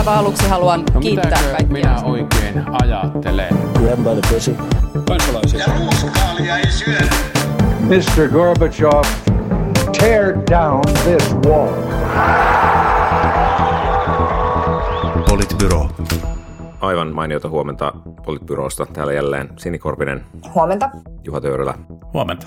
aivan 0.00 0.18
aluksi 0.18 0.48
haluan 0.48 0.84
No 0.94 1.00
kiittää 1.00 1.30
kaikkia. 1.42 1.66
minä 1.72 2.00
oikein 2.04 2.64
ajattelen? 2.82 3.48
Grab 3.78 3.98
by 3.98 4.20
the 4.20 4.34
pussy. 4.34 4.56
kansalaisia. 5.08 5.60
Ja 5.60 5.66
ruuskaalia 5.78 6.56
ei 6.58 6.70
syödä. 6.70 7.14
Mr. 7.80 8.28
Gorbachev, 8.32 9.02
tear 10.00 10.34
down 10.50 10.80
this 11.04 11.34
wall. 11.46 11.72
Politbyro. 15.28 15.88
Aivan 16.80 17.14
mainiota 17.14 17.48
huomenta 17.48 17.92
Politbyrosta. 18.24 18.86
Täällä 18.86 19.12
jälleen 19.12 19.48
Sini 19.56 19.78
Korpinen, 19.78 20.24
Huomenta. 20.54 20.90
Juha 21.24 21.40
Töyrylä 21.40 21.74
Huomenta. 22.12 22.46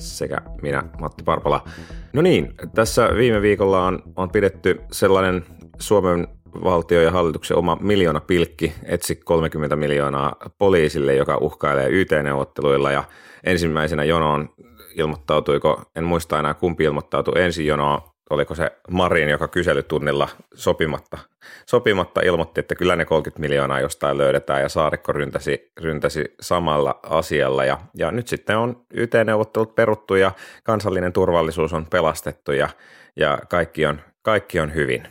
sekä 0.00 0.38
minä, 0.62 0.82
Matti 1.00 1.24
Parpala. 1.24 1.64
No 2.12 2.22
niin, 2.22 2.54
tässä 2.74 3.08
viime 3.16 3.42
viikolla 3.42 3.86
on, 3.86 4.02
on 4.16 4.30
pidetty 4.30 4.80
sellainen 4.92 5.44
Suomen 5.78 6.28
valtio 6.64 7.02
ja 7.02 7.10
hallituksen 7.10 7.56
oma 7.56 7.78
miljoona 7.80 8.20
pilkki, 8.20 8.72
etsi 8.84 9.16
30 9.16 9.76
miljoonaa 9.76 10.36
poliisille, 10.58 11.14
joka 11.14 11.38
uhkailee 11.40 11.88
YT-neuvotteluilla 11.88 12.92
ja 12.92 13.04
ensimmäisenä 13.44 14.04
jonoon 14.04 14.48
ilmoittautuiko, 14.94 15.82
en 15.96 16.04
muista 16.04 16.38
enää 16.38 16.54
kumpi 16.54 16.84
ilmoittautui 16.84 17.42
ensin 17.42 17.66
jonoon, 17.66 18.00
oliko 18.30 18.54
se 18.54 18.70
Marin, 18.90 19.28
joka 19.28 19.48
kyselytunnilla 19.48 20.28
sopimatta, 20.54 21.18
sopimatta 21.66 22.20
ilmoitti, 22.20 22.60
että 22.60 22.74
kyllä 22.74 22.96
ne 22.96 23.04
30 23.04 23.40
miljoonaa 23.40 23.80
jostain 23.80 24.18
löydetään 24.18 24.62
ja 24.62 24.68
Saarikko 24.68 25.12
ryntäsi, 25.12 25.72
ryntäsi 25.80 26.34
samalla 26.40 27.00
asialla. 27.02 27.64
Ja, 27.64 27.78
ja 27.94 28.10
nyt 28.10 28.28
sitten 28.28 28.58
on 28.58 28.84
YT-neuvottelut 28.94 29.74
peruttu 29.74 30.14
ja 30.14 30.32
kansallinen 30.64 31.12
turvallisuus 31.12 31.72
on 31.72 31.86
pelastettu 31.86 32.52
ja, 32.52 32.68
ja 33.16 33.38
kaikki, 33.48 33.86
on, 33.86 34.00
kaikki 34.22 34.60
on 34.60 34.74
hyvin, 34.74 35.02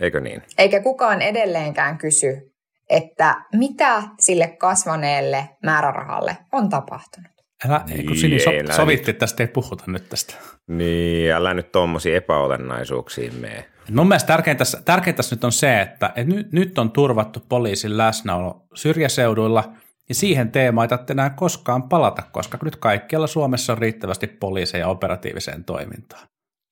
eikö 0.00 0.20
niin? 0.20 0.42
Eikä 0.58 0.82
kukaan 0.82 1.22
edelleenkään 1.22 1.98
kysy, 1.98 2.52
että 2.90 3.34
mitä 3.52 4.02
sille 4.20 4.48
kasvaneelle 4.48 5.48
määrärahalle 5.62 6.36
on 6.52 6.68
tapahtunut. 6.68 7.30
Älä, 7.68 7.84
Niin, 7.86 8.06
kun 8.06 8.16
Sini 8.16 8.38
so, 8.38 8.50
älä 8.50 8.72
sovittiin, 8.72 9.10
että 9.10 9.20
tästä 9.20 9.42
ei 9.42 9.46
puhuta 9.46 9.84
nyt 9.86 10.08
tästä. 10.08 10.34
Niin, 10.68 11.32
älä 11.32 11.54
nyt 11.54 11.72
tuommoisiin 11.72 12.16
epäolennaisuuksiin 12.16 13.34
mene. 13.34 13.64
Mun 13.90 14.08
mielestä 14.08 14.26
tärkeintä, 14.26 14.58
tässä- 14.58 14.82
tärkeintä 14.84 15.22
nyt 15.30 15.44
on 15.44 15.52
se, 15.52 15.80
että, 15.80 16.06
että 16.06 16.34
nyt, 16.34 16.52
nyt 16.52 16.78
on 16.78 16.90
turvattu 16.90 17.40
poliisin 17.48 17.98
läsnäolo 17.98 18.66
syrjäseuduilla, 18.74 19.72
ja 20.08 20.14
siihen 20.14 20.52
teemaan 20.52 20.84
ei 20.84 20.88
tarvitse 20.88 21.12
enää 21.12 21.30
koskaan 21.30 21.88
palata, 21.88 22.22
koska 22.32 22.58
nyt 22.62 22.76
kaikkialla 22.76 23.26
Suomessa 23.26 23.72
on 23.72 23.78
riittävästi 23.78 24.26
poliiseja 24.26 24.88
operatiiviseen 24.88 25.64
toimintaan. 25.64 26.28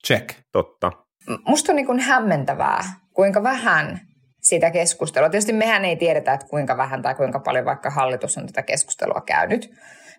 Check. 0.06 0.28
Totta. 0.52 0.92
Musta 1.46 1.72
on 1.72 1.76
niin 1.76 1.86
kuin 1.86 2.00
hämmentävää, 2.00 2.84
kuinka 3.12 3.42
vähän 3.42 4.00
sitä 4.40 4.70
keskustelua. 4.70 5.28
Tietysti 5.28 5.52
mehän 5.52 5.84
ei 5.84 5.96
tiedetä, 5.96 6.32
että 6.32 6.46
kuinka 6.46 6.76
vähän 6.76 7.02
tai 7.02 7.14
kuinka 7.14 7.40
paljon 7.40 7.64
vaikka 7.64 7.90
hallitus 7.90 8.38
on 8.38 8.46
tätä 8.46 8.62
keskustelua 8.62 9.22
käynyt, 9.26 9.70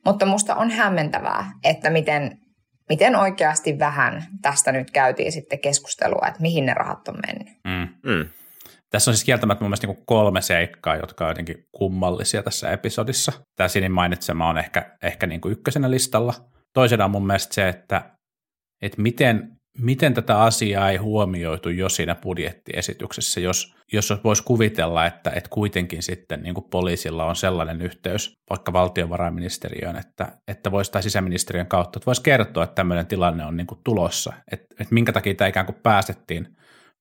mutta 0.06 0.26
musta 0.26 0.56
on 0.56 0.72
hämmentävää, 0.72 1.52
että 1.64 1.90
miten, 1.90 2.38
miten 2.90 3.16
oikeasti 3.16 3.80
vähän 3.80 4.24
tästä 4.42 4.72
nyt 4.72 4.92
käytiin 4.92 5.32
sitten 5.32 5.60
keskustelua, 5.60 6.28
että 6.28 6.42
mihin 6.42 6.66
ne 6.66 6.74
rahat 6.74 7.08
on 7.08 7.16
mennyt. 7.28 7.48
Mm. 7.64 8.12
Mm. 8.12 8.30
Tässä 8.92 9.12
on 9.12 9.16
siis 9.16 9.26
kieltämättä 9.26 9.64
mun 9.64 9.70
mielestä 9.70 9.88
niin 9.88 10.06
kolme 10.06 10.42
seikkaa, 10.42 10.96
jotka 10.96 11.24
on 11.24 11.30
jotenkin 11.30 11.58
kummallisia 11.72 12.44
tässä 12.44 12.72
episodissa. 12.72 13.32
Tämä 13.56 13.68
Sinin 13.68 13.92
mainitsema 13.92 14.50
on 14.50 14.58
ehkä, 14.58 14.98
ehkä 15.04 15.28
niin 15.28 15.42
kuin 15.42 15.52
ykkösenä 15.52 15.92
listalla. 15.92 16.34
Toisena 16.74 17.06
on 17.06 17.12
mun 17.12 17.28
mielestä 17.28 17.54
se, 17.56 17.70
että, 17.70 18.12
että 18.82 19.02
miten, 19.02 19.52
miten 19.78 20.14
tätä 20.14 20.42
asiaa 20.42 20.90
ei 20.90 20.98
huomioitu 20.98 21.70
jo 21.70 21.90
siinä 21.90 22.16
budjettiesityksessä, 22.16 23.40
jos, 23.40 23.76
jos 23.94 24.14
voisi 24.24 24.44
kuvitella, 24.44 25.06
että, 25.06 25.30
että 25.30 25.50
kuitenkin 25.50 26.04
sitten 26.04 26.44
niin 26.44 26.56
kuin 26.56 26.70
poliisilla 26.70 27.26
on 27.26 27.36
sellainen 27.36 27.82
yhteys 27.82 28.34
vaikka 28.50 28.74
valtiovarainministeriöön, 28.74 29.96
että, 29.96 30.32
että 30.48 30.72
voisi 30.72 30.92
tai 30.92 31.04
sisäministeriön 31.04 31.68
kautta, 31.68 31.98
että 31.98 32.06
voisi 32.06 32.24
kertoa, 32.24 32.64
että 32.64 32.76
tämmöinen 32.76 33.08
tilanne 33.08 33.46
on 33.46 33.58
niin 33.58 33.68
kuin 33.68 33.82
tulossa, 33.84 34.34
että, 34.52 34.76
että 34.80 34.94
minkä 34.94 35.12
takia 35.12 35.36
tämä 35.36 35.48
ikään 35.48 35.66
kuin 35.66 35.80
päästettiin, 35.84 36.48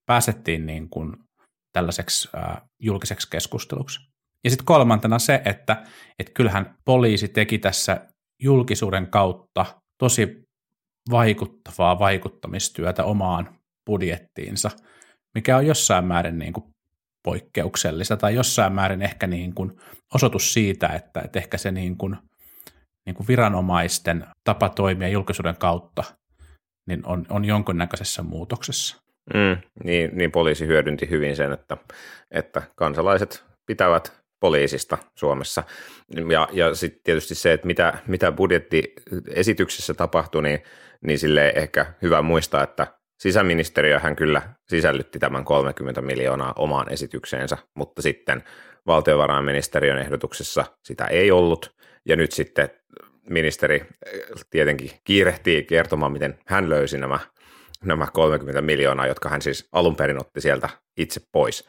päästettiin 0.07 0.67
niin 0.67 0.91
kuin 0.91 1.17
tällaiseksi 1.73 2.29
äh, 2.37 2.63
julkiseksi 2.83 3.31
keskusteluksi. 3.31 4.01
Ja 4.45 4.51
sitten 4.51 4.67
kolmantena 4.67 5.19
se, 5.19 5.43
että, 5.45 5.85
että 6.19 6.33
kyllähän 6.33 6.75
poliisi 6.85 7.29
teki 7.29 7.59
tässä 7.59 8.07
julkisuuden 8.43 9.07
kautta 9.07 9.67
tosi 9.99 10.44
vaikuttavaa 11.11 11.99
vaikuttamistyötä 11.99 13.05
omaan 13.05 13.59
budjettiinsa, 13.87 14.71
mikä 15.35 15.57
on 15.57 15.67
jossain 15.67 16.05
määrin 16.05 16.39
niin 16.39 16.53
kuin 16.53 16.65
poikkeuksellista 17.25 18.17
tai 18.17 18.35
jossain 18.35 18.73
määrin 18.73 19.03
ehkä 19.03 19.27
niin 19.27 19.55
kuin 19.55 19.73
osoitus 20.15 20.53
siitä, 20.53 20.89
että, 20.89 21.21
että 21.21 21.39
ehkä 21.39 21.59
se 21.59 21.71
niin 21.71 21.97
kuin, 21.97 22.17
niin 23.07 23.15
kuin 23.15 23.27
viranomaisten 23.29 24.27
tapa 24.45 24.69
toimia 24.69 25.09
julkisuuden 25.09 25.57
kautta 25.57 26.05
niin 26.87 27.07
on, 27.07 27.27
on 27.31 27.45
jonkunnäköisessä 27.45 28.23
muutoksessa. 28.23 29.03
Mm, 29.35 29.57
niin, 29.85 30.11
niin 30.13 30.31
poliisi 30.31 30.67
hyödynti 30.67 31.11
hyvin 31.11 31.37
sen, 31.37 31.53
että, 31.53 31.77
että 32.31 32.63
kansalaiset 32.77 33.45
pitävät 33.67 34.13
poliisista 34.41 34.99
Suomessa. 35.19 35.63
Ja, 36.31 36.49
ja 36.53 36.75
sitten 36.75 37.01
tietysti 37.05 37.35
se, 37.35 37.53
että 37.53 37.67
mitä, 37.67 37.99
mitä 38.07 38.33
budjettiesityksessä 38.33 39.95
tapahtui, 39.95 40.43
niin, 40.43 40.63
niin 41.05 41.19
sille 41.19 41.53
ehkä 41.57 41.87
hyvä 42.03 42.23
muistaa, 42.23 42.63
että 42.63 42.87
sisäministeriöhän 43.19 44.17
kyllä 44.17 44.43
sisällytti 44.69 45.19
tämän 45.19 45.45
30 45.45 46.03
miljoonaa 46.03 46.53
omaan 46.57 46.93
esitykseensä, 46.93 47.59
mutta 47.75 48.03
sitten 48.03 48.45
valtiovarainministeriön 48.87 49.99
ehdotuksessa 49.99 50.65
sitä 50.83 51.05
ei 51.05 51.31
ollut, 51.31 51.75
ja 52.07 52.17
nyt 52.17 52.33
sitten 52.33 52.71
ministeri 53.31 53.77
eh, 53.77 54.23
tietenkin 54.51 54.91
kiirehtii 55.05 55.63
kertomaan, 55.63 56.13
miten 56.13 56.39
hän 56.47 56.71
löysi 56.71 56.99
nämä 56.99 57.19
nämä 57.85 58.07
30 58.13 58.63
miljoonaa, 58.63 59.07
jotka 59.07 59.29
hän 59.29 59.43
siis 59.43 59.69
alun 59.73 59.97
perin 59.97 60.21
otti 60.21 60.41
sieltä 60.41 60.69
itse 60.97 61.21
pois, 61.33 61.69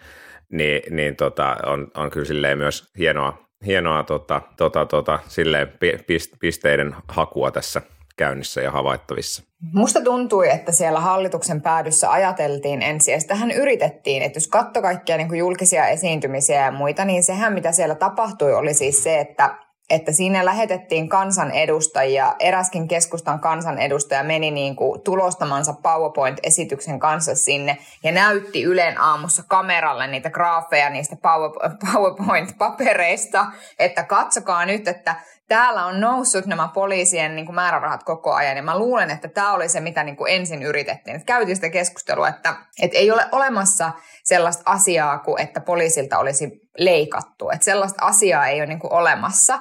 niin, 0.52 0.96
niin 0.96 1.16
tota, 1.16 1.58
on, 1.66 1.92
on 1.96 2.12
kyllä 2.12 2.26
silleen 2.26 2.58
myös 2.58 2.92
hienoa, 2.98 3.48
hienoa 3.66 4.04
tota, 4.04 4.42
tota, 4.58 4.86
tota, 4.86 5.20
silleen 5.28 5.68
pi- 5.68 5.98
pist- 5.98 6.38
pisteiden 6.40 6.96
hakua 7.08 7.52
tässä 7.52 7.82
käynnissä 8.18 8.62
ja 8.62 8.72
havaittavissa. 8.72 9.44
Musta 9.74 10.02
tuntui, 10.02 10.50
että 10.50 10.72
siellä 10.72 11.00
hallituksen 11.00 11.62
päädyssä 11.62 12.12
ajateltiin 12.12 12.82
ensin, 12.82 13.12
ja 13.12 13.20
sitähän 13.20 13.52
yritettiin, 13.52 14.24
että 14.24 14.38
jos 14.38 14.48
katso 14.48 14.82
kaikkia 14.82 15.18
niin 15.18 15.28
kuin 15.28 15.40
julkisia 15.40 15.88
esiintymisiä 15.88 16.66
ja 16.66 16.72
muita, 16.72 17.06
niin 17.06 17.24
sehän 17.24 17.54
mitä 17.54 17.72
siellä 17.72 17.96
tapahtui 17.96 18.54
oli 18.54 18.74
siis 18.74 19.04
se, 19.04 19.20
että 19.20 19.66
että 19.90 20.12
siinä 20.12 20.46
lähetettiin 20.46 21.10
kansanedustajia, 21.10 22.36
eräskin 22.40 22.88
keskustan 22.88 23.40
kansanedustaja 23.40 24.24
meni 24.24 24.52
niin 24.52 24.76
kuin 24.76 25.02
tulostamansa 25.02 25.74
PowerPoint-esityksen 25.74 27.00
kanssa 27.00 27.36
sinne 27.36 27.78
ja 28.04 28.12
näytti 28.12 28.64
Ylen 28.64 29.02
aamussa 29.02 29.44
kameralle 29.48 30.08
niitä 30.08 30.30
graafeja 30.30 30.90
niistä 30.90 31.16
PowerPoint-papereista, 31.86 33.46
että 33.80 34.04
katsokaa 34.04 34.66
nyt, 34.66 34.88
että 34.88 35.16
täällä 35.48 35.86
on 35.86 36.02
noussut 36.02 36.46
nämä 36.46 36.70
poliisien 36.74 37.36
niin 37.36 37.46
kuin 37.46 37.56
määrärahat 37.56 38.04
koko 38.04 38.34
ajan 38.34 38.58
ja 38.58 38.64
mä 38.64 38.80
luulen, 38.80 39.12
että 39.12 39.28
tämä 39.28 39.54
oli 39.54 39.70
se, 39.70 39.80
mitä 39.80 40.04
niin 40.04 40.16
kuin 40.16 40.34
ensin 40.34 40.64
yritettiin. 40.64 41.16
Että 41.16 41.26
käytiin 41.26 41.56
sitä 41.56 41.70
keskustelua, 41.70 42.28
että, 42.28 42.56
että 42.82 42.98
ei 42.98 43.12
ole 43.12 43.26
olemassa 43.32 43.92
sellaista 44.24 44.64
asiaa 44.66 45.20
kuin, 45.20 45.42
että 45.42 45.62
poliisilta 45.62 46.18
olisi 46.18 46.62
leikattu. 46.78 47.50
Että 47.50 47.66
sellaista 47.66 48.06
asiaa 48.06 48.48
ei 48.48 48.60
ole 48.60 48.66
niin 48.66 48.80
kuin 48.80 48.94
olemassa. 48.94 49.60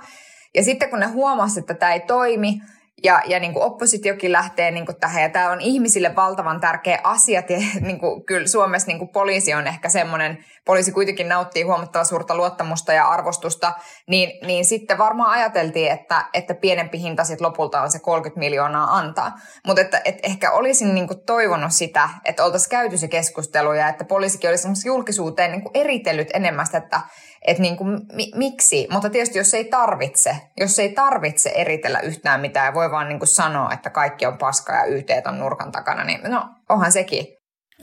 Ja 0.54 0.64
sitten 0.64 0.90
kun 0.90 1.00
ne 1.00 1.06
huomasivat, 1.06 1.70
että 1.70 1.74
tämä 1.74 1.92
ei 1.92 2.00
toimi, 2.00 2.60
ja, 3.04 3.22
ja 3.26 3.40
niin 3.40 3.52
kuin 3.52 3.62
oppositiokin 3.62 4.32
lähtee 4.32 4.70
niin 4.70 4.86
kuin 4.86 4.96
tähän, 4.96 5.22
ja 5.22 5.28
tämä 5.28 5.50
on 5.50 5.60
ihmisille 5.60 6.16
valtavan 6.16 6.60
tärkeä 6.60 7.00
asia. 7.04 7.42
Niin 7.80 7.98
kuin, 7.98 8.24
kyllä 8.24 8.46
Suomessa 8.46 8.88
niin 8.88 8.98
kuin 8.98 9.08
poliisi 9.08 9.54
on 9.54 9.66
ehkä 9.66 9.88
semmoinen, 9.88 10.44
poliisi 10.64 10.92
kuitenkin 10.92 11.28
nauttii 11.28 11.62
huomattavan 11.62 12.06
suurta 12.06 12.36
luottamusta 12.36 12.92
ja 12.92 13.08
arvostusta, 13.08 13.72
niin, 14.06 14.46
niin 14.46 14.64
sitten 14.64 14.98
varmaan 14.98 15.30
ajateltiin, 15.30 15.92
että, 15.92 16.24
että 16.34 16.54
pienempi 16.54 17.00
hinta 17.00 17.24
sitten 17.24 17.46
lopulta 17.46 17.82
on 17.82 17.90
se 17.90 17.98
30 17.98 18.38
miljoonaa 18.38 18.96
antaa. 18.96 19.32
Mutta 19.66 19.82
että, 19.82 20.00
että 20.04 20.28
ehkä 20.28 20.50
olisin 20.50 20.94
niin 20.94 21.08
kuin 21.08 21.20
toivonut 21.26 21.72
sitä, 21.72 22.08
että 22.24 22.44
oltaisiin 22.44 22.70
käyty 22.70 22.98
se 22.98 23.08
keskustelu, 23.08 23.72
ja 23.72 23.88
että 23.88 24.04
poliisikin 24.04 24.50
olisi 24.50 24.88
julkisuuteen 24.88 25.52
niin 25.52 25.62
kuin 25.62 25.72
eritellyt 25.74 26.28
enemmän 26.34 26.66
sitä, 26.66 26.78
että 26.78 27.00
että 27.44 27.62
niin 27.62 27.76
kuin, 27.76 28.00
mi, 28.12 28.32
miksi, 28.34 28.86
mutta 28.90 29.10
tietysti 29.10 29.38
jos 29.38 29.54
ei 29.54 29.64
tarvitse, 29.64 30.36
jos 30.60 30.78
ei 30.78 30.92
tarvitse 30.92 31.52
eritellä 31.54 32.00
yhtään 32.00 32.40
mitään 32.40 32.66
ja 32.66 32.74
voi 32.74 32.90
vaan 32.90 33.08
niin 33.08 33.18
kuin 33.18 33.28
sanoa, 33.28 33.72
että 33.72 33.90
kaikki 33.90 34.26
on 34.26 34.38
paska 34.38 34.72
ja 34.72 34.84
YT 34.84 35.10
on 35.26 35.38
nurkan 35.38 35.72
takana, 35.72 36.04
niin 36.04 36.20
no 36.22 36.48
onhan 36.68 36.92
sekin. 36.92 37.26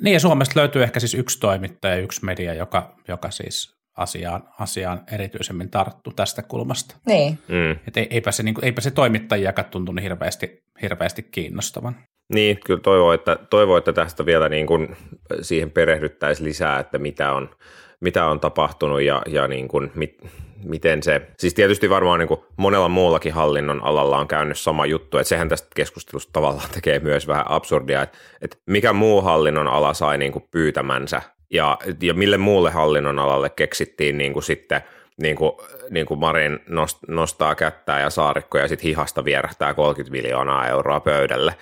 Niin 0.02 0.14
ja 0.14 0.20
Suomesta 0.20 0.60
löytyy 0.60 0.84
ehkä 0.84 1.00
siis 1.00 1.14
yksi 1.14 1.40
toimittaja 1.40 1.96
ja 1.96 2.02
yksi 2.02 2.26
media, 2.26 2.54
joka, 2.54 2.96
joka 3.08 3.32
siis 3.32 3.82
asiaan, 3.98 4.44
asiaan 4.60 5.04
erityisemmin 5.12 5.70
tarttu 5.70 6.12
tästä 6.12 6.42
kulmasta. 6.42 6.96
Niin. 7.06 7.40
Mm. 7.48 7.72
Et 7.72 7.98
ei- 7.98 8.08
eipä, 8.10 8.32
se, 8.32 8.44
niin 8.44 8.56
kuin, 8.56 8.66
eipä 8.66 8.82
se 8.82 8.92
toimittajiakaan 8.92 9.70
tuntunut 9.70 10.04
hirveästi, 10.04 10.64
hirveästi 10.82 11.24
kiinnostavan. 11.24 11.96
Niin, 12.34 12.60
kyllä 12.66 12.82
toivoo, 12.82 13.14
että, 13.14 13.38
toivoo, 13.50 13.78
että 13.78 13.94
tästä 13.94 14.26
vielä 14.26 14.50
niin 14.50 14.68
kuin 14.68 14.96
siihen 15.42 15.72
perehdyttäisiin 15.72 16.48
lisää, 16.48 16.80
että 16.80 16.98
mitä 16.98 17.34
on, 17.34 17.56
mitä 18.02 18.26
on 18.26 18.40
tapahtunut 18.40 19.02
ja, 19.02 19.22
ja 19.28 19.48
niin 19.48 19.68
kuin, 19.68 19.92
mit, 19.96 20.18
miten 20.64 21.04
se, 21.04 21.22
siis 21.38 21.54
tietysti 21.54 21.90
varmaan 21.90 22.20
niin 22.20 22.28
kuin 22.28 22.40
monella 22.58 22.90
muullakin 22.90 23.34
hallinnon 23.34 23.84
alalla 23.84 24.18
on 24.18 24.28
käynyt 24.28 24.60
sama 24.60 24.86
juttu, 24.86 25.18
että 25.18 25.30
sehän 25.30 25.50
tästä 25.50 25.68
keskustelusta 25.76 26.34
tavallaan 26.34 26.70
tekee 26.74 27.00
myös 27.00 27.28
vähän 27.28 27.52
absurdia, 27.52 28.02
että, 28.02 28.18
että 28.42 28.58
mikä 28.66 28.94
muu 28.94 29.22
hallinnon 29.22 29.68
ala 29.68 29.94
sai 29.94 30.18
niin 30.18 30.32
kuin 30.32 30.46
pyytämänsä 30.52 31.22
ja, 31.50 31.78
ja 32.02 32.14
mille 32.14 32.38
muulle 32.38 32.72
hallinnon 32.72 33.20
alalle 33.20 33.50
keksittiin 33.50 34.18
niin 34.18 34.34
kuin 34.34 34.44
sitten 34.44 34.82
niin 35.22 35.36
kuin, 35.36 35.52
niin 35.90 36.06
kuin 36.06 36.20
Marin 36.20 36.60
nostaa 37.08 37.56
kättää 37.56 38.00
ja 38.00 38.10
saarikko 38.10 38.58
ja 38.58 38.68
sitten 38.68 38.88
hihasta 38.88 39.26
vierähtää 39.26 39.74
30 39.74 40.12
miljoonaa 40.12 40.68
euroa 40.68 41.00
pöydälle 41.00 41.56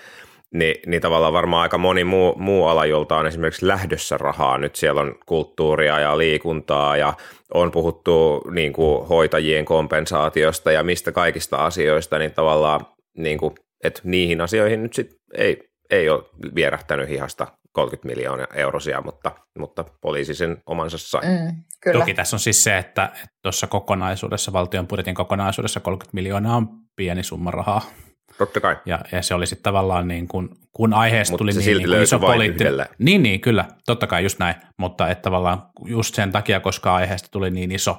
niin, 0.54 0.75
niin 0.86 1.01
tavallaan 1.01 1.34
varmaan 1.34 1.62
aika 1.62 1.78
moni 1.78 2.04
muu, 2.04 2.36
muu 2.36 2.66
ala, 2.66 2.86
jolta 2.86 3.18
on 3.18 3.28
esimerkiksi 3.28 3.68
lähdössä 3.68 4.18
rahaa. 4.18 4.57
Nyt 4.57 4.75
siellä 4.75 5.01
on 5.01 5.16
kulttuuria 5.25 6.00
ja 6.00 6.18
liikuntaa 6.18 6.98
ja 6.98 7.13
on 7.54 7.72
puhuttu 7.72 8.42
niin 8.51 8.74
kuin 8.74 9.07
hoitajien 9.07 9.66
kompensaatiosta 9.66 10.72
ja 10.72 10.84
mistä 10.84 11.12
kaikista 11.12 11.57
asioista, 11.57 12.19
niin 12.19 12.34
tavallaan 12.34 12.86
niin 13.18 13.38
kuin, 13.38 13.56
että 13.84 14.01
niihin 14.04 14.42
asioihin 14.42 14.84
nyt 14.84 14.94
sit 14.94 15.16
ei, 15.38 15.69
ei 15.90 16.10
ole 16.10 16.24
vierähtänyt 16.56 17.10
hihasta 17.10 17.48
30 17.72 18.07
miljoonaa 18.07 18.48
eurosia, 18.54 19.02
mutta, 19.02 19.31
mutta 19.60 19.86
poliisi 20.02 20.36
sen 20.36 20.57
omansa 20.66 20.98
sai. 20.98 21.22
Mm, 21.22 21.63
kyllä. 21.84 22.00
Toki 22.00 22.13
tässä 22.13 22.36
on 22.36 22.40
siis 22.40 22.63
se, 22.63 22.78
että 22.78 23.12
tuossa 23.44 23.68
kokonaisuudessa, 23.68 24.54
valtion 24.54 24.88
budjetin 24.88 25.16
kokonaisuudessa 25.16 25.80
30 25.80 26.16
miljoonaa 26.16 26.56
on 26.56 26.68
pieni 26.95 27.24
summa 27.24 27.52
rahaa. 27.52 27.81
Totta 28.40 28.60
kai. 28.60 28.78
Ja, 28.86 29.00
ja 29.12 29.22
se 29.22 29.34
oli 29.34 29.48
sitten 29.48 29.64
tavallaan 29.64 30.08
niin 30.08 30.28
kuin, 30.28 30.50
kun 30.74 30.94
aiheesta 30.94 31.38
tuli 31.38 31.52
niin, 31.52 31.78
niin 31.78 31.90
kuin 31.90 32.02
iso 32.02 32.20
poliittinen. 32.20 32.86
Niin, 33.00 33.24
niin, 33.24 33.42
kyllä, 33.42 33.66
totta 33.86 34.08
kai 34.08 34.24
just 34.24 34.40
näin, 34.40 34.56
mutta 34.78 35.10
että 35.10 35.22
tavallaan 35.22 35.64
just 35.86 36.16
sen 36.16 36.32
takia, 36.32 36.60
koska 36.60 36.96
aiheesta 36.96 37.30
tuli 37.32 37.52
niin 37.52 37.72
iso, 37.72 37.98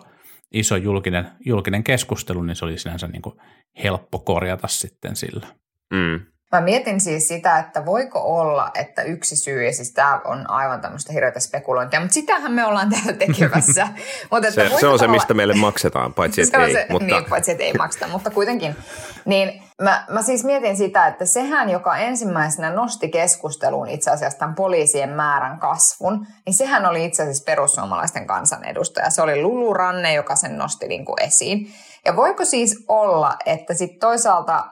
iso 0.53 0.77
julkinen, 0.77 1.31
julkinen 1.47 1.85
keskustelu, 1.85 2.43
niin 2.43 2.57
se 2.57 2.65
oli 2.65 2.79
sinänsä 2.79 3.07
niin 3.07 3.23
kuin 3.23 3.35
helppo 3.83 4.19
korjata 4.19 4.69
sitten 4.69 5.17
sillä. 5.17 5.47
Mm. 5.93 6.21
Mä 6.53 6.61
mietin 6.61 7.01
siis 7.01 7.29
sitä, 7.29 7.59
että 7.59 7.87
voiko 7.87 8.21
olla, 8.21 8.71
että 8.75 9.03
yksi 9.03 9.37
syy, 9.37 9.65
ja 9.65 9.73
siis 9.73 9.93
tämä 9.93 10.21
on 10.25 10.51
aivan 10.51 10.81
tämmöistä 10.81 11.13
hirveätä 11.13 11.41
spekulointia, 11.41 12.01
mutta 12.01 12.15
sitähän 12.15 12.53
me 12.53 12.65
ollaan 12.65 12.91
täällä 12.91 13.13
tekemässä. 13.13 13.89
mutta 14.31 14.49
että 14.49 14.69
se, 14.69 14.79
se 14.81 14.87
on 14.87 14.99
se, 14.99 15.09
mistä 15.09 15.35
meille 15.35 15.55
maksetaan, 15.55 16.15
paitsi 16.15 16.41
että 16.43 16.65
ei. 16.65 16.73
Se, 16.73 16.87
mutta... 16.91 17.07
Niin, 17.07 17.25
paitsi 17.25 17.53
että 17.53 17.65
ei 17.65 17.73
makseta, 17.73 18.09
mutta 18.09 18.31
kuitenkin. 18.31 18.77
Niin 19.25 19.63
mä, 19.81 20.05
mä 20.09 20.23
siis 20.23 20.45
mietin 20.45 20.77
sitä, 20.77 21.07
että 21.07 21.25
sehän, 21.25 21.71
joka 21.71 21.97
ensimmäisenä 21.97 22.71
nosti 22.71 23.09
keskusteluun 23.09 23.89
itse 23.89 24.11
asiassa 24.11 24.39
tämän 24.39 24.55
poliisien 24.55 25.11
määrän 25.11 25.59
kasvun, 25.59 26.27
niin 26.47 26.55
sehän 26.55 26.87
oli 26.87 27.05
itse 27.05 27.23
asiassa 27.23 27.45
perussuomalaisten 27.45 28.27
kansanedustaja. 28.27 29.11
Se 29.11 29.23
oli 29.23 29.43
Lulu 29.43 29.75
Ranne, 29.75 30.15
joka 30.15 30.37
sen 30.37 30.59
nosti 30.59 30.89
niin 30.89 31.05
kuin 31.05 31.23
esiin. 31.23 31.73
Ja 32.05 32.17
voiko 32.17 32.45
siis 32.45 32.85
olla, 32.89 33.37
että 33.47 33.75
sitten 33.75 34.01
toisaalta 34.01 34.67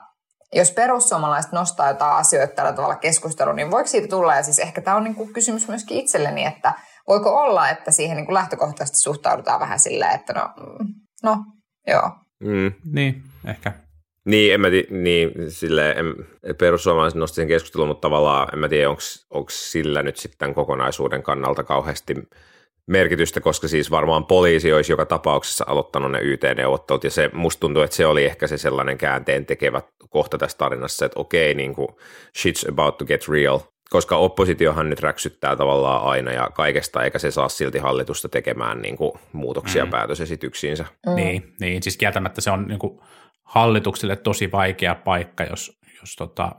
jos 0.53 0.71
perussuomalaiset 0.71 1.51
nostaa 1.51 1.87
jotain 1.87 2.15
asioita 2.15 2.55
tällä 2.55 2.73
tavalla 2.73 2.95
keskusteluun, 2.95 3.55
niin 3.55 3.71
voiko 3.71 3.87
siitä 3.87 4.07
tulla, 4.07 4.35
ja 4.35 4.43
siis 4.43 4.59
ehkä 4.59 4.81
tämä 4.81 4.97
on 4.97 5.03
niin 5.03 5.15
kuin 5.15 5.33
kysymys 5.33 5.67
myöskin 5.67 5.97
itselleni, 5.97 6.45
että 6.45 6.73
voiko 7.07 7.29
olla, 7.29 7.69
että 7.69 7.91
siihen 7.91 8.17
niin 8.17 8.25
kuin 8.25 8.33
lähtökohtaisesti 8.33 8.97
suhtaudutaan 8.97 9.59
vähän 9.59 9.79
silleen, 9.79 10.15
että 10.15 10.33
no, 10.33 10.49
no 11.23 11.43
joo. 11.87 12.11
Mm. 12.39 12.73
Niin, 12.93 13.23
ehkä. 13.47 13.88
Niin, 14.29 14.53
en 14.53 14.61
mä 14.61 14.69
tii, 14.69 14.87
niin, 14.89 15.31
silleen, 15.47 15.97
en, 15.97 16.15
perussuomalaiset 16.57 17.19
nosti 17.19 17.35
sen 17.35 17.47
keskustelun, 17.47 17.87
mutta 17.87 18.01
tavallaan 18.01 18.47
en 18.53 18.59
mä 18.59 18.69
tiedä, 18.69 18.89
onko 18.89 19.49
sillä 19.49 20.03
nyt 20.03 20.17
sitten 20.17 20.53
kokonaisuuden 20.53 21.23
kannalta 21.23 21.63
kauheasti 21.63 22.15
merkitystä, 22.87 23.41
koska 23.41 23.67
siis 23.67 23.91
varmaan 23.91 24.25
poliisi 24.25 24.73
olisi 24.73 24.91
joka 24.91 25.05
tapauksessa 25.05 25.65
aloittanut 25.67 26.11
ne 26.11 26.19
YT-neuvottelut, 26.21 27.03
ja 27.03 27.11
se, 27.11 27.29
musta 27.33 27.59
tuntuu, 27.59 27.83
että 27.83 27.95
se 27.95 28.05
oli 28.05 28.25
ehkä 28.25 28.47
se 28.47 28.57
sellainen 28.57 28.97
käänteen 28.97 29.45
tekevä 29.45 29.81
kohta 30.09 30.37
tässä 30.37 30.57
tarinassa, 30.57 31.05
että 31.05 31.19
okei, 31.19 31.53
niin 31.53 31.75
kuin, 31.75 31.87
shit's 32.37 32.69
about 32.69 32.97
to 32.97 33.05
get 33.05 33.27
real, 33.27 33.59
koska 33.89 34.17
oppositiohan 34.17 34.89
nyt 34.89 34.99
räksyttää 34.99 35.55
tavallaan 35.55 36.03
aina 36.03 36.31
ja 36.31 36.49
kaikesta, 36.53 37.03
eikä 37.03 37.19
se 37.19 37.31
saa 37.31 37.49
silti 37.49 37.77
hallitusta 37.77 38.29
tekemään 38.29 38.81
niin 38.81 38.97
kuin, 38.97 39.11
muutoksia 39.31 39.85
mm. 39.85 39.91
päätösesityksiinsä. 39.91 40.85
Mm. 41.07 41.15
Niin, 41.15 41.53
niin, 41.59 41.83
siis 41.83 41.97
kieltämättä 41.97 42.41
se 42.41 42.51
on 42.51 42.67
niin 42.67 42.79
kuin, 42.79 42.99
hallitukselle 43.49 44.15
tosi 44.15 44.51
vaikea 44.51 44.95
paikka, 44.95 45.43
jos, 45.43 45.79
jos 46.01 46.15
tota, 46.15 46.55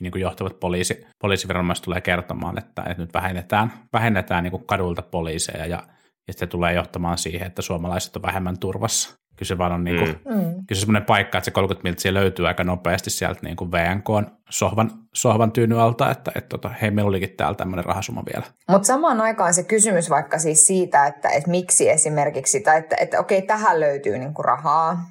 niin 0.00 0.12
kuin 0.12 0.22
johtavat 0.22 0.60
poliisi, 0.60 1.06
poliisiviranomaiset 1.18 1.84
tulee 1.84 2.00
kertomaan, 2.00 2.58
että, 2.58 2.82
että 2.82 3.02
nyt 3.02 3.14
vähennetään, 3.14 3.72
vähennetään 3.92 4.44
niin 4.44 4.50
kuin 4.50 4.66
kadulta 4.66 5.02
poliiseja 5.02 5.66
ja, 5.66 5.82
ja 6.28 6.34
se 6.34 6.46
tulee 6.46 6.72
johtamaan 6.72 7.18
siihen, 7.18 7.46
että 7.46 7.62
suomalaiset 7.62 8.16
on 8.16 8.22
vähemmän 8.22 8.58
turvassa. 8.58 9.18
Kyllä 9.36 9.48
se 9.48 9.58
vaan 9.58 9.72
on 9.72 9.84
niin 9.84 9.98
kuin, 9.98 10.20
mm. 10.24 10.34
mm. 10.34 10.42
kyllä 10.42 10.74
se 10.74 10.80
semmoinen 10.80 11.04
paikka, 11.04 11.38
että 11.38 11.44
se 11.44 11.50
30 11.50 11.88
miltsiä 11.88 12.14
löytyy 12.14 12.48
aika 12.48 12.64
nopeasti 12.64 13.10
sieltä 13.10 13.40
niin 13.42 13.56
kuin 13.56 13.72
VNK 13.72 14.06
sohvan, 14.50 14.90
sohvan 15.14 15.52
tyyny 15.52 15.80
alta, 15.80 16.10
että, 16.10 16.32
että, 16.34 16.56
että 16.56 16.68
hei, 16.82 16.90
meillä 16.90 17.08
olikin 17.08 17.36
täällä 17.36 17.56
tämmöinen 17.56 17.84
rahasumma 17.84 18.22
vielä. 18.34 18.46
Mutta 18.70 18.86
samaan 18.86 19.20
aikaan 19.20 19.54
se 19.54 19.62
kysymys 19.62 20.10
vaikka 20.10 20.38
siis 20.38 20.66
siitä, 20.66 21.06
että, 21.06 21.28
että 21.28 21.50
miksi 21.50 21.90
esimerkiksi, 21.90 22.60
tai 22.60 22.78
että, 22.78 22.96
että 22.96 23.20
okei, 23.20 23.42
tähän 23.42 23.80
löytyy 23.80 24.18
niin 24.18 24.34
kuin 24.34 24.44
rahaa, 24.44 25.04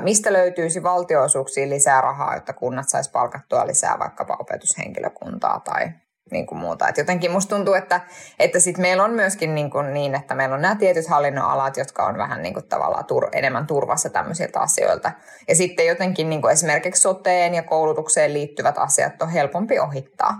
Mistä 0.00 0.32
löytyisi 0.32 0.82
valtionosuuksiin 0.82 1.70
lisää 1.70 2.00
rahaa, 2.00 2.34
jotta 2.34 2.52
kunnat 2.52 2.88
saisi 2.88 3.10
palkattua 3.10 3.66
lisää 3.66 3.98
vaikkapa 3.98 4.36
opetushenkilökuntaa 4.40 5.60
tai 5.60 5.90
niin 6.30 6.46
kuin 6.46 6.58
muuta. 6.58 6.88
Et 6.88 6.98
jotenkin 6.98 7.30
musta 7.30 7.56
tuntuu, 7.56 7.74
että, 7.74 8.00
että 8.38 8.60
sit 8.60 8.78
meillä 8.78 9.04
on 9.04 9.10
myöskin 9.10 9.54
niin, 9.54 9.70
kuin 9.70 9.94
niin, 9.94 10.14
että 10.14 10.34
meillä 10.34 10.54
on 10.54 10.62
nämä 10.62 10.74
tietyt 10.74 11.06
hallinnonalat, 11.06 11.76
jotka 11.76 12.06
on 12.06 12.18
vähän 12.18 12.42
niin 12.42 12.54
kuin 12.54 12.68
tavallaan 12.68 13.04
tur, 13.04 13.28
enemmän 13.32 13.66
turvassa 13.66 14.10
tämmöisiltä 14.10 14.60
asioilta. 14.60 15.12
Ja 15.48 15.56
sitten 15.56 15.86
jotenkin 15.86 16.30
niin 16.30 16.42
kuin 16.42 16.52
esimerkiksi 16.52 17.00
soteen 17.02 17.54
ja 17.54 17.62
koulutukseen 17.62 18.34
liittyvät 18.34 18.78
asiat 18.78 19.22
on 19.22 19.28
helpompi 19.28 19.78
ohittaa 19.78 20.34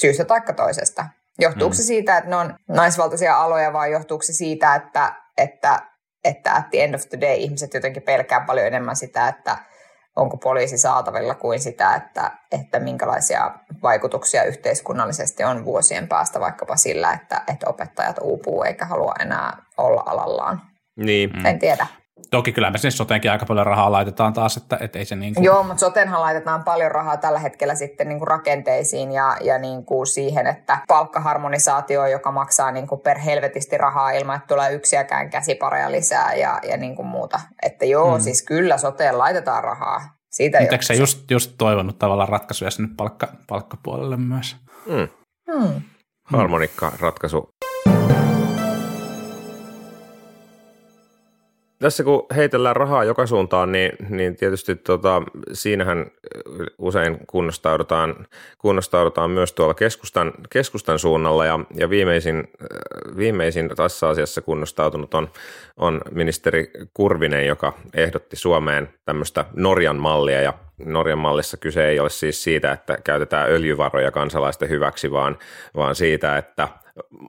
syystä 0.00 0.24
tai 0.24 0.40
toisesta. 0.56 1.06
Johtuuko 1.38 1.72
mm. 1.72 1.76
se 1.76 1.82
siitä, 1.82 2.16
että 2.16 2.30
ne 2.30 2.36
on 2.36 2.54
naisvaltaisia 2.68 3.36
aloja 3.36 3.72
vai 3.72 3.92
johtuuko 3.92 4.22
se 4.22 4.32
siitä, 4.32 4.74
että, 4.74 5.14
että 5.38 5.82
että 6.26 6.54
at 6.54 6.70
the 6.70 6.84
end 6.84 6.94
of 6.94 7.08
the 7.08 7.20
day 7.20 7.34
ihmiset 7.34 7.74
jotenkin 7.74 8.02
pelkää 8.02 8.40
paljon 8.40 8.66
enemmän 8.66 8.96
sitä, 8.96 9.28
että 9.28 9.56
onko 10.16 10.36
poliisi 10.36 10.78
saatavilla 10.78 11.34
kuin 11.34 11.60
sitä, 11.60 11.94
että, 11.94 12.30
että 12.52 12.78
minkälaisia 12.80 13.50
vaikutuksia 13.82 14.44
yhteiskunnallisesti 14.44 15.44
on 15.44 15.64
vuosien 15.64 16.08
päästä 16.08 16.40
vaikkapa 16.40 16.76
sillä, 16.76 17.12
että, 17.12 17.42
että 17.52 17.68
opettajat 17.68 18.16
uupuu 18.20 18.62
eikä 18.62 18.84
halua 18.84 19.14
enää 19.20 19.56
olla 19.76 20.02
alallaan. 20.06 20.62
Niin. 20.96 21.46
En 21.46 21.58
tiedä. 21.58 21.86
Toki 22.36 22.52
kyllä 22.52 22.70
me 22.70 22.78
siis 22.78 22.96
soteenkin 22.96 23.30
aika 23.30 23.46
paljon 23.46 23.66
rahaa 23.66 23.92
laitetaan 23.92 24.32
taas, 24.32 24.56
että, 24.56 24.78
että 24.80 24.98
ei 24.98 25.04
se 25.04 25.16
niin 25.16 25.34
kuin... 25.34 25.44
Joo, 25.44 25.62
mutta 25.62 25.80
sotenhan 25.80 26.20
laitetaan 26.20 26.64
paljon 26.64 26.90
rahaa 26.90 27.16
tällä 27.16 27.38
hetkellä 27.38 27.74
sitten 27.74 28.08
niin 28.08 28.18
kuin 28.18 28.28
rakenteisiin 28.28 29.12
ja, 29.12 29.36
ja 29.40 29.58
niin 29.58 29.84
kuin 29.84 30.06
siihen, 30.06 30.46
että 30.46 30.78
palkkaharmonisaatio, 30.88 32.06
joka 32.06 32.32
maksaa 32.32 32.72
niin 32.72 32.86
kuin 32.86 33.00
per 33.00 33.18
helvetisti 33.18 33.78
rahaa 33.78 34.10
ilman, 34.10 34.36
että 34.36 34.46
tulee 34.46 34.72
yksiäkään 34.72 35.30
käsipareja 35.30 35.92
lisää 35.92 36.34
ja, 36.34 36.60
ja 36.68 36.76
niin 36.76 36.96
kuin 36.96 37.06
muuta. 37.06 37.40
Että 37.62 37.84
joo, 37.84 38.10
hmm. 38.10 38.20
siis 38.20 38.42
kyllä 38.42 38.78
soteen 38.78 39.18
laitetaan 39.18 39.64
rahaa. 39.64 40.00
Siitä 40.30 40.60
Mutta 40.60 40.76
se 40.80 40.94
just, 40.94 41.30
just 41.30 41.54
toivonut 41.58 41.98
tavallaan 41.98 42.28
ratkaisuja 42.28 42.70
sinne 42.70 42.88
palkka, 42.96 43.28
palkkapuolelle 43.48 44.16
myös? 44.16 44.56
Hmm. 44.86 45.08
Hmm. 45.52 45.82
Harmonikka 46.24 46.92
ratkaisu 47.00 47.48
Tässä 51.78 52.04
kun 52.04 52.26
heitellään 52.36 52.76
rahaa 52.76 53.04
joka 53.04 53.26
suuntaan, 53.26 53.72
niin, 53.72 53.92
niin 54.08 54.36
tietysti 54.36 54.76
tota, 54.76 55.22
siinähän 55.52 56.06
usein 56.78 57.18
kunnostaudutaan, 57.26 58.26
kunnostaudutaan 58.58 59.30
myös 59.30 59.52
tuolla 59.52 59.74
keskustan, 59.74 60.32
keskustan 60.50 60.98
suunnalla. 60.98 61.46
Ja, 61.46 61.60
ja 61.74 61.90
viimeisin, 61.90 62.48
viimeisin 63.16 63.70
tässä 63.76 64.08
asiassa 64.08 64.40
kunnostautunut 64.40 65.14
on, 65.14 65.30
on 65.76 66.00
ministeri 66.10 66.70
Kurvinen, 66.94 67.46
joka 67.46 67.72
ehdotti 67.94 68.36
Suomeen 68.36 68.88
tämmöistä 69.04 69.44
Norjan 69.54 69.96
mallia. 69.96 70.42
Ja 70.42 70.52
Norjan 70.84 71.18
mallissa 71.18 71.56
kyse 71.56 71.88
ei 71.88 72.00
ole 72.00 72.10
siis 72.10 72.42
siitä, 72.42 72.72
että 72.72 72.98
käytetään 73.04 73.50
öljyvaroja 73.50 74.10
kansalaisten 74.10 74.68
hyväksi, 74.68 75.10
vaan, 75.10 75.38
vaan 75.74 75.94
siitä, 75.94 76.36
että 76.36 76.68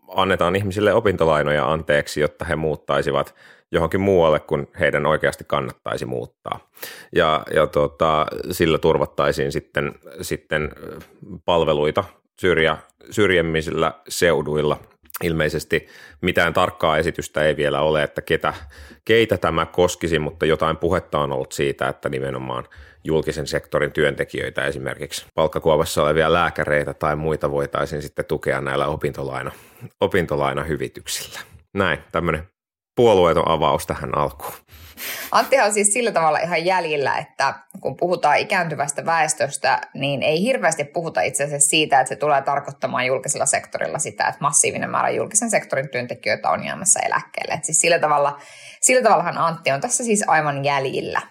annetaan 0.08 0.56
ihmisille 0.56 0.94
opintolainoja 0.94 1.72
anteeksi, 1.72 2.22
jotta 2.22 2.46
he 2.46 2.56
muuttaisivat– 2.56 3.36
johonkin 3.72 4.02
muualle, 4.02 4.40
kun 4.40 4.68
heidän 4.80 5.06
oikeasti 5.06 5.44
kannattaisi 5.48 6.06
muuttaa. 6.06 6.70
Ja, 7.16 7.44
ja 7.54 7.68
tota, 7.68 8.26
sillä 8.52 8.78
turvattaisiin 8.78 9.52
sitten, 9.52 9.96
sitten 10.22 10.72
palveluita 11.46 12.04
syrjä, 12.42 12.78
syrjemmisillä 13.12 13.94
seuduilla 14.08 14.80
ilmeisesti 15.24 15.88
mitään 16.22 16.54
tarkkaa 16.54 16.98
esitystä 16.98 17.44
ei 17.44 17.58
vielä 17.58 17.82
ole, 17.82 18.04
että 18.04 18.22
ketä, 18.22 18.54
keitä 19.06 19.38
tämä 19.38 19.66
koskisi, 19.66 20.20
mutta 20.20 20.46
jotain 20.46 20.78
puhetta 20.78 21.20
on 21.20 21.32
ollut 21.32 21.52
siitä, 21.52 21.88
että 21.88 22.10
nimenomaan 22.10 22.64
julkisen 23.04 23.48
sektorin 23.48 23.92
työntekijöitä, 23.92 24.66
esimerkiksi 24.66 25.26
palkkakuovassa 25.36 26.04
olevia 26.04 26.34
lääkäreitä 26.34 26.94
tai 26.94 27.16
muita 27.16 27.52
voitaisiin 27.52 28.02
sitten 28.02 28.26
tukea 28.26 28.62
näillä 28.62 28.88
opintolaina, 28.88 29.52
opintolainahyvityksillä. 30.02 31.40
Näin, 31.74 32.00
tämmöinen 32.12 32.50
puolueeton 32.98 33.48
avaus 33.48 33.86
tähän 33.86 34.18
alkuun. 34.18 34.54
Anttihan 35.32 35.68
on 35.68 35.74
siis 35.74 35.94
sillä 35.94 36.12
tavalla 36.12 36.40
ihan 36.40 36.66
jäljillä, 36.66 37.18
että 37.18 37.54
kun 37.82 37.98
puhutaan 37.98 38.38
ikääntyvästä 38.38 39.06
väestöstä, 39.06 39.82
niin 39.94 40.24
ei 40.24 40.42
hirveästi 40.42 40.84
puhuta 40.84 41.22
itse 41.22 41.44
asiassa 41.44 41.70
siitä, 41.70 42.00
että 42.00 42.10
se 42.10 42.16
tulee 42.16 42.42
tarkoittamaan 42.42 43.06
julkisella 43.06 43.46
sektorilla 43.46 44.00
sitä, 44.00 44.28
että 44.28 44.42
massiivinen 44.42 44.90
määrä 44.90 45.10
julkisen 45.10 45.50
sektorin 45.50 45.90
työntekijöitä 45.90 46.50
on 46.50 46.66
jäämässä 46.66 47.00
eläkkeelle. 47.00 47.54
Et 47.54 47.66
siis 47.66 47.82
sillä, 47.82 48.00
tavalla, 48.00 48.40
sillä 48.82 49.04
tavallahan 49.04 49.38
Antti 49.38 49.72
on 49.72 49.82
tässä 49.82 50.04
siis 50.04 50.24
aivan 50.28 50.66
jäljillä. 50.66 51.22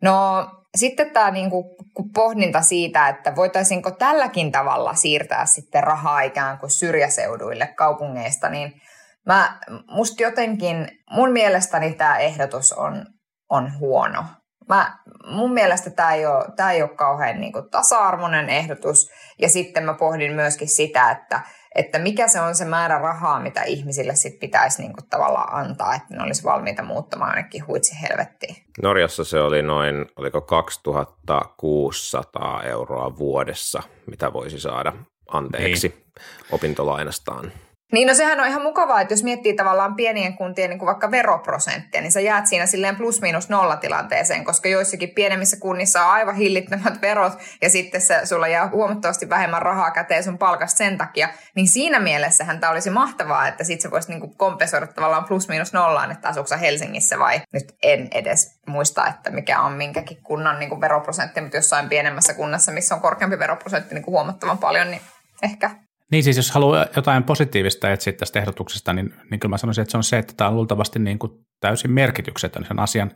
No 0.00 0.46
sitten 0.76 1.10
tämä 1.10 1.30
niinku 1.30 1.76
pohdinta 2.14 2.62
siitä, 2.62 3.08
että 3.08 3.36
voitaisiinko 3.36 3.90
tälläkin 3.90 4.52
tavalla 4.52 4.94
siirtää 4.94 5.46
sitten 5.46 5.84
rahaa 5.84 6.20
ikään 6.20 6.58
kuin 6.58 6.70
syrjäseuduille 6.70 7.66
kaupungeista, 7.66 8.48
niin 8.48 8.82
mä, 9.26 9.58
musta 9.90 10.22
jotenkin, 10.22 10.88
mun 11.10 11.30
mielestäni 11.30 11.94
tämä 11.94 12.18
ehdotus 12.18 12.72
on, 12.72 13.06
on 13.50 13.78
huono. 13.78 14.24
Mä, 14.68 14.98
mun 15.26 15.52
mielestä 15.52 15.90
tämä 15.90 16.12
ei 16.12 16.26
ole, 16.26 16.44
tää 16.56 16.72
ei 16.72 16.82
ole 16.82 16.96
kauhean 16.96 17.40
niinku 17.40 17.62
tasa-arvoinen 17.70 18.48
ehdotus. 18.48 19.10
Ja 19.38 19.48
sitten 19.48 19.84
mä 19.84 19.94
pohdin 19.94 20.32
myöskin 20.32 20.68
sitä, 20.68 21.10
että, 21.10 21.40
että 21.74 21.98
mikä 21.98 22.28
se 22.28 22.40
on 22.40 22.54
se 22.54 22.64
määrä 22.64 22.98
rahaa, 22.98 23.40
mitä 23.40 23.62
ihmisille 23.62 24.14
sit 24.14 24.40
pitäisi 24.40 24.82
niinku 24.82 25.00
tavallaan 25.10 25.54
antaa, 25.54 25.94
että 25.94 26.14
ne 26.14 26.22
olisi 26.22 26.44
valmiita 26.44 26.82
muuttamaan 26.82 27.30
ainakin 27.30 27.66
huitsi 27.66 27.96
helvettiin. 28.02 28.56
Norjassa 28.82 29.24
se 29.24 29.40
oli 29.40 29.62
noin, 29.62 30.06
oliko 30.16 30.40
2600 30.40 32.62
euroa 32.62 33.18
vuodessa, 33.18 33.82
mitä 34.06 34.32
voisi 34.32 34.60
saada 34.60 34.92
anteeksi 35.32 35.88
niin. 35.88 36.04
opintolainastaan. 36.52 37.52
Niin 37.92 38.08
no 38.08 38.14
sehän 38.14 38.40
on 38.40 38.46
ihan 38.46 38.62
mukavaa, 38.62 39.00
että 39.00 39.14
jos 39.14 39.24
miettii 39.24 39.54
tavallaan 39.54 39.94
pienien 39.94 40.36
kuntien 40.36 40.70
niin 40.70 40.78
kuin 40.78 40.86
vaikka 40.86 41.10
veroprosenttia, 41.10 42.00
niin 42.00 42.12
sä 42.12 42.20
jäät 42.20 42.46
siinä 42.46 42.66
silleen 42.66 42.96
plus-miinus 42.96 43.48
nolla 43.48 43.76
tilanteeseen, 43.76 44.44
koska 44.44 44.68
joissakin 44.68 45.10
pienemmissä 45.10 45.56
kunnissa 45.60 46.04
on 46.04 46.10
aivan 46.10 46.34
hillittömät 46.34 47.02
verot 47.02 47.32
ja 47.62 47.70
sitten 47.70 48.00
se, 48.00 48.20
sulla 48.24 48.48
jää 48.48 48.68
huomattavasti 48.68 49.28
vähemmän 49.28 49.62
rahaa 49.62 49.90
käteen 49.90 50.24
sun 50.24 50.38
palkasta 50.38 50.76
sen 50.76 50.98
takia, 50.98 51.28
niin 51.54 51.68
siinä 51.68 52.00
mielessähän 52.00 52.60
tämä 52.60 52.72
olisi 52.72 52.90
mahtavaa, 52.90 53.48
että 53.48 53.64
sit 53.64 53.80
sä 53.80 53.90
voisit 53.90 54.08
niin 54.08 54.20
kuin 54.20 54.36
kompensoida 54.36 54.86
tavallaan 54.86 55.24
plus-miinus 55.24 55.72
nollaan, 55.72 56.12
että 56.12 56.28
asuksa 56.28 56.56
Helsingissä 56.56 57.18
vai 57.18 57.40
nyt 57.52 57.74
en 57.82 58.08
edes 58.10 58.60
muista, 58.66 59.06
että 59.06 59.30
mikä 59.30 59.60
on 59.60 59.72
minkäkin 59.72 60.22
kunnan 60.22 60.58
niin 60.58 60.68
kuin 60.68 60.80
veroprosentti, 60.80 61.40
mutta 61.40 61.56
jossain 61.56 61.88
pienemmässä 61.88 62.34
kunnassa, 62.34 62.72
missä 62.72 62.94
on 62.94 63.00
korkeampi 63.00 63.38
veroprosentti 63.38 63.94
niin 63.94 64.04
kuin 64.04 64.12
huomattavan 64.12 64.58
paljon, 64.58 64.90
niin 64.90 65.02
ehkä 65.42 65.70
niin 66.12 66.24
siis 66.24 66.36
jos 66.36 66.50
haluaa 66.50 66.86
jotain 66.96 67.24
positiivista 67.24 67.92
etsiä 67.92 68.12
tästä 68.12 68.38
ehdotuksesta, 68.38 68.92
niin, 68.92 69.14
niin 69.30 69.40
kyllä 69.40 69.52
mä 69.52 69.58
sanoisin, 69.58 69.82
että 69.82 69.90
se 69.90 69.96
on 69.96 70.04
se, 70.04 70.18
että 70.18 70.34
tämä 70.36 70.50
on 70.50 70.56
luultavasti 70.56 70.98
niin 70.98 71.18
kuin 71.18 71.32
täysin 71.60 71.90
merkityksetön 71.90 72.64
sen 72.64 72.78
asian 72.78 73.10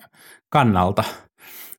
kannalta. 0.52 1.04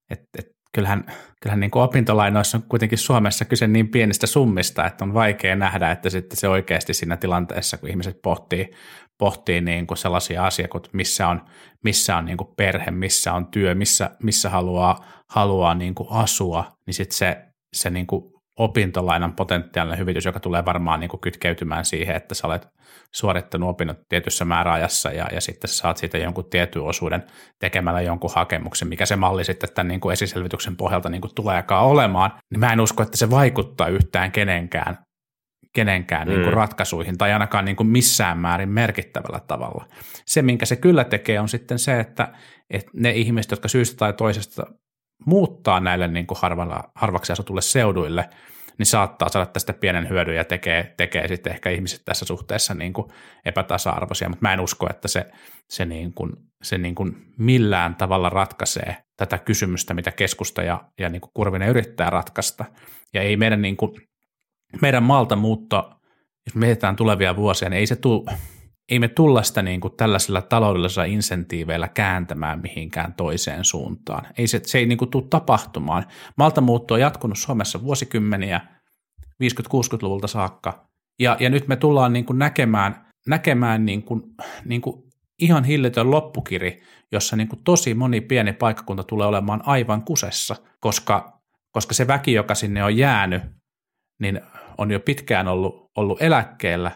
Et, 0.09 0.21
et, 0.37 0.45
kyllähän 0.75 1.03
kyllähän 1.41 1.59
niin 1.59 1.71
kuin 1.71 1.83
opintolainoissa 1.83 2.57
on 2.57 2.63
kuitenkin 2.69 2.97
Suomessa 2.97 3.45
kyse 3.45 3.67
niin 3.67 3.89
pienistä 3.89 4.27
summista, 4.27 4.85
että 4.85 5.05
on 5.05 5.13
vaikea 5.13 5.55
nähdä, 5.55 5.91
että 5.91 6.09
sitten 6.09 6.37
se 6.37 6.47
oikeasti 6.47 6.93
siinä 6.93 7.17
tilanteessa, 7.17 7.77
kun 7.77 7.89
ihmiset 7.89 8.19
pohtii, 8.23 8.69
pohtii 9.17 9.61
niin 9.61 9.87
kuin 9.87 9.97
sellaisia 9.97 10.45
asioita, 10.45 10.89
missä 10.93 11.27
on, 11.27 11.41
missä 11.83 12.17
on 12.17 12.25
niin 12.25 12.37
kuin 12.37 12.49
perhe, 12.57 12.91
missä 12.91 13.33
on 13.33 13.47
työ, 13.47 13.75
missä, 13.75 14.11
missä 14.23 14.49
haluaa, 14.49 15.05
haluaa 15.29 15.75
niin 15.75 15.95
kuin 15.95 16.07
asua, 16.11 16.71
niin 16.85 16.93
sitten 16.93 17.17
se, 17.17 17.37
se 17.75 17.89
niin 17.89 18.07
kuin 18.07 18.36
opintolainan 18.57 19.33
potentiaalinen 19.33 19.99
hyvitys, 19.99 20.25
joka 20.25 20.39
tulee 20.39 20.65
varmaan 20.65 20.99
niin 20.99 21.09
kuin 21.09 21.21
kytkeytymään 21.21 21.85
siihen, 21.85 22.15
että 22.15 22.35
sä 22.35 22.47
olet 22.47 22.67
suorittanut 23.11 23.69
opinnot 23.69 23.97
tietyssä 24.09 24.45
määräajassa 24.45 25.11
ja, 25.11 25.27
ja 25.31 25.41
sitten 25.41 25.67
saat 25.67 25.97
siitä 25.97 26.17
jonkun 26.17 26.49
tietyn 26.49 26.81
osuuden 26.81 27.23
tekemällä 27.59 28.01
jonkun 28.01 28.31
hakemuksen, 28.35 28.87
mikä 28.87 29.05
se 29.05 29.15
malli 29.15 29.43
sitten 29.43 29.69
tämän 29.75 29.87
niin 29.87 29.99
kuin 29.99 30.13
esiselvityksen 30.13 30.75
pohjalta 30.75 31.09
niin 31.09 31.21
kuin 31.21 31.35
tuleekaan 31.35 31.85
olemaan, 31.85 32.31
niin 32.51 32.59
mä 32.59 32.73
en 32.73 32.81
usko, 32.81 33.03
että 33.03 33.17
se 33.17 33.29
vaikuttaa 33.29 33.87
yhtään 33.87 34.31
kenenkään, 34.31 34.97
kenenkään 35.73 36.27
mm. 36.27 36.33
niin 36.33 36.43
kuin 36.43 36.53
ratkaisuihin 36.53 37.17
tai 37.17 37.33
ainakaan 37.33 37.65
niin 37.65 37.75
kuin 37.75 37.87
missään 37.87 38.37
määrin 38.37 38.69
merkittävällä 38.69 39.39
tavalla. 39.39 39.85
Se, 40.25 40.41
minkä 40.41 40.65
se 40.65 40.75
kyllä 40.75 41.03
tekee, 41.03 41.39
on 41.39 41.49
sitten 41.49 41.79
se, 41.79 41.99
että, 41.99 42.33
että 42.69 42.91
ne 42.93 43.11
ihmiset, 43.11 43.51
jotka 43.51 43.67
syystä 43.67 43.97
tai 43.97 44.13
toisesta 44.13 44.65
muuttaa 45.27 45.79
näille 45.79 46.07
niin 46.07 46.27
kuin 46.27 46.37
harvalla, 46.41 46.91
harvaksi 46.95 47.33
asutulle 47.33 47.61
seuduille, 47.61 48.29
niin 48.77 48.85
saattaa 48.85 49.29
saada 49.29 49.45
tästä 49.45 49.73
pienen 49.73 50.09
hyödyn 50.09 50.35
ja 50.35 50.45
tekee, 50.45 50.93
tekee 50.97 51.27
sitten 51.27 51.53
ehkä 51.53 51.69
ihmiset 51.69 52.01
tässä 52.05 52.25
suhteessa 52.25 52.73
niin 52.73 52.93
kuin 52.93 53.07
epätasa-arvoisia, 53.45 54.29
mutta 54.29 54.41
mä 54.41 54.53
en 54.53 54.59
usko, 54.59 54.87
että 54.89 55.07
se, 55.07 55.25
se, 55.69 55.85
niin 55.85 56.13
kuin, 56.13 56.31
se 56.63 56.77
niin 56.77 56.95
kuin 56.95 57.15
millään 57.37 57.95
tavalla 57.95 58.29
ratkaisee 58.29 58.97
tätä 59.17 59.37
kysymystä, 59.37 59.93
mitä 59.93 60.11
keskusta 60.11 60.63
ja, 60.63 60.83
ja 60.99 61.09
niin 61.09 61.21
kuin 61.21 61.31
Kurvinen 61.33 61.69
yrittää 61.69 62.09
ratkaista. 62.09 62.65
Ja 63.13 63.21
ei 63.21 63.37
meidän, 63.37 63.61
niin 63.61 63.77
kuin, 63.77 63.91
meidän 64.81 65.03
maalta 65.03 65.35
muutto, 65.35 65.91
jos 66.45 66.55
mietitään 66.55 66.95
tulevia 66.95 67.35
vuosia, 67.35 67.69
niin 67.69 67.79
ei 67.79 67.87
se 67.87 67.95
tule 67.95 68.31
ei 68.91 68.99
me 68.99 69.07
tulla 69.07 69.43
sitä 69.43 69.61
niin 69.61 69.81
kuin 69.81 69.93
tällaisilla 69.97 70.41
taloudellisilla 70.41 71.05
insentiiveillä 71.05 71.87
kääntämään 71.87 72.61
mihinkään 72.61 73.13
toiseen 73.13 73.65
suuntaan. 73.65 74.27
Ei 74.37 74.47
se, 74.47 74.61
se 74.63 74.77
ei 74.77 74.85
niin 74.85 74.97
kuin 74.97 75.11
tule 75.11 75.23
tapahtumaan. 75.29 76.05
Maltamuutto 76.37 76.93
on 76.93 76.99
jatkunut 76.99 77.37
Suomessa 77.37 77.83
vuosikymmeniä 77.83 78.61
50-60-luvulta 79.43 80.27
saakka, 80.27 80.87
ja, 81.19 81.37
ja 81.39 81.49
nyt 81.49 81.67
me 81.67 81.75
tullaan 81.75 82.13
niin 82.13 82.25
kuin 82.25 82.39
näkemään, 82.39 83.05
näkemään 83.27 83.85
niin 83.85 84.03
kuin, 84.03 84.21
niin 84.65 84.81
kuin 84.81 85.03
ihan 85.39 85.63
hillitön 85.63 86.11
loppukiri, 86.11 86.81
jossa 87.11 87.35
niin 87.35 87.47
kuin 87.47 87.63
tosi 87.63 87.93
moni 87.93 88.21
pieni 88.21 88.53
paikkakunta 88.53 89.03
tulee 89.03 89.27
olemaan 89.27 89.61
aivan 89.65 90.03
kusessa, 90.03 90.55
koska, 90.79 91.41
koska 91.71 91.93
se 91.93 92.07
väki, 92.07 92.33
joka 92.33 92.55
sinne 92.55 92.83
on 92.83 92.97
jäänyt, 92.97 93.43
niin 94.19 94.41
on 94.77 94.91
jo 94.91 94.99
pitkään 94.99 95.47
ollut, 95.47 95.91
ollut 95.95 96.21
eläkkeellä, 96.21 96.91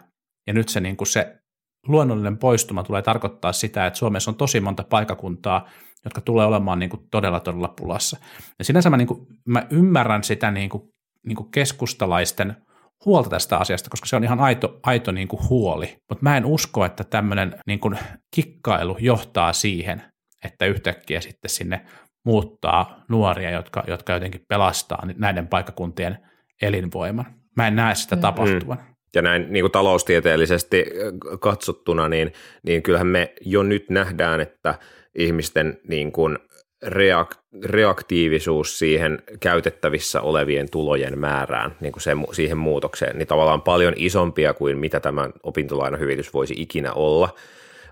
ja 0.48 0.54
nyt 0.54 0.70
se, 0.70 0.80
niin 0.80 0.98
kuin 0.98 1.08
se 1.08 1.41
luonnollinen 1.88 2.38
poistuma 2.38 2.84
tulee 2.84 3.02
tarkoittaa 3.02 3.54
sitä, 3.54 3.88
että 3.88 4.00
Suomessa 4.00 4.32
on 4.32 4.36
tosi 4.36 4.60
monta 4.60 4.84
paikakuntaa, 4.84 5.70
jotka 6.06 6.22
tulee 6.22 6.46
olemaan 6.46 6.80
niin 6.80 6.90
kuin 6.90 7.08
todella 7.12 7.40
todella 7.40 7.74
pulassa. 7.78 8.18
Ja 8.60 8.66
sinänsä 8.66 8.90
mä, 8.90 8.98
niin 8.98 9.08
kuin, 9.08 9.28
mä 9.46 9.68
ymmärrän 9.70 10.24
sitä 10.24 10.52
niin 10.52 10.70
kuin, 10.70 10.84
niin 11.26 11.36
kuin 11.36 11.52
keskustalaisten 11.52 12.56
huolta 13.06 13.30
tästä 13.30 13.58
asiasta, 13.58 13.90
koska 13.90 14.08
se 14.08 14.16
on 14.16 14.24
ihan 14.24 14.40
aito, 14.40 14.80
aito 14.84 15.12
niin 15.12 15.28
kuin 15.28 15.50
huoli. 15.50 15.98
Mutta 16.10 16.24
mä 16.24 16.38
en 16.38 16.46
usko, 16.46 16.86
että 16.86 17.04
tämmöinen 17.04 17.56
niin 17.68 17.80
kuin 17.80 17.98
kikkailu 18.36 18.98
johtaa 19.00 19.54
siihen, 19.54 20.04
että 20.46 20.66
yhtäkkiä 20.66 21.22
sitten 21.22 21.50
sinne 21.50 21.86
muuttaa 22.26 23.04
nuoria, 23.10 23.52
jotka, 23.52 23.84
jotka 23.88 24.14
jotenkin 24.14 24.42
pelastaa 24.48 25.08
näiden 25.18 25.48
paikakuntien 25.48 26.18
elinvoiman. 26.62 27.26
Mä 27.56 27.68
en 27.68 27.76
näe 27.76 27.96
sitä 27.96 28.16
mm. 28.16 28.22
tapahtuvan. 28.22 28.78
Mm 28.78 28.91
ja 29.16 29.22
näin 29.22 29.48
niin 29.50 29.64
kuin 29.64 29.72
taloustieteellisesti 29.72 30.86
katsottuna, 31.40 32.10
niin, 32.10 32.34
niin 32.64 32.84
kyllähän 32.84 33.08
me 33.08 33.34
jo 33.42 33.64
nyt 33.64 33.90
nähdään, 33.90 34.42
että 34.42 34.76
ihmisten 35.16 35.80
niin 35.88 36.12
kuin 36.12 36.38
reak- 36.86 37.42
reaktiivisuus 37.64 38.80
siihen 38.80 39.24
käytettävissä 39.40 40.22
olevien 40.22 40.70
tulojen 40.70 41.20
määrään, 41.20 41.76
niin 41.80 41.92
kuin 41.92 42.04
se, 42.04 42.12
siihen 42.32 42.58
muutokseen, 42.58 43.18
niin 43.18 43.28
tavallaan 43.28 43.62
paljon 43.62 43.94
isompia 43.96 44.54
kuin 44.54 44.78
mitä 44.78 45.00
tämä 45.00 45.30
opintolainahyvitys 45.44 46.34
voisi 46.34 46.54
ikinä 46.58 46.94
olla– 46.94 47.30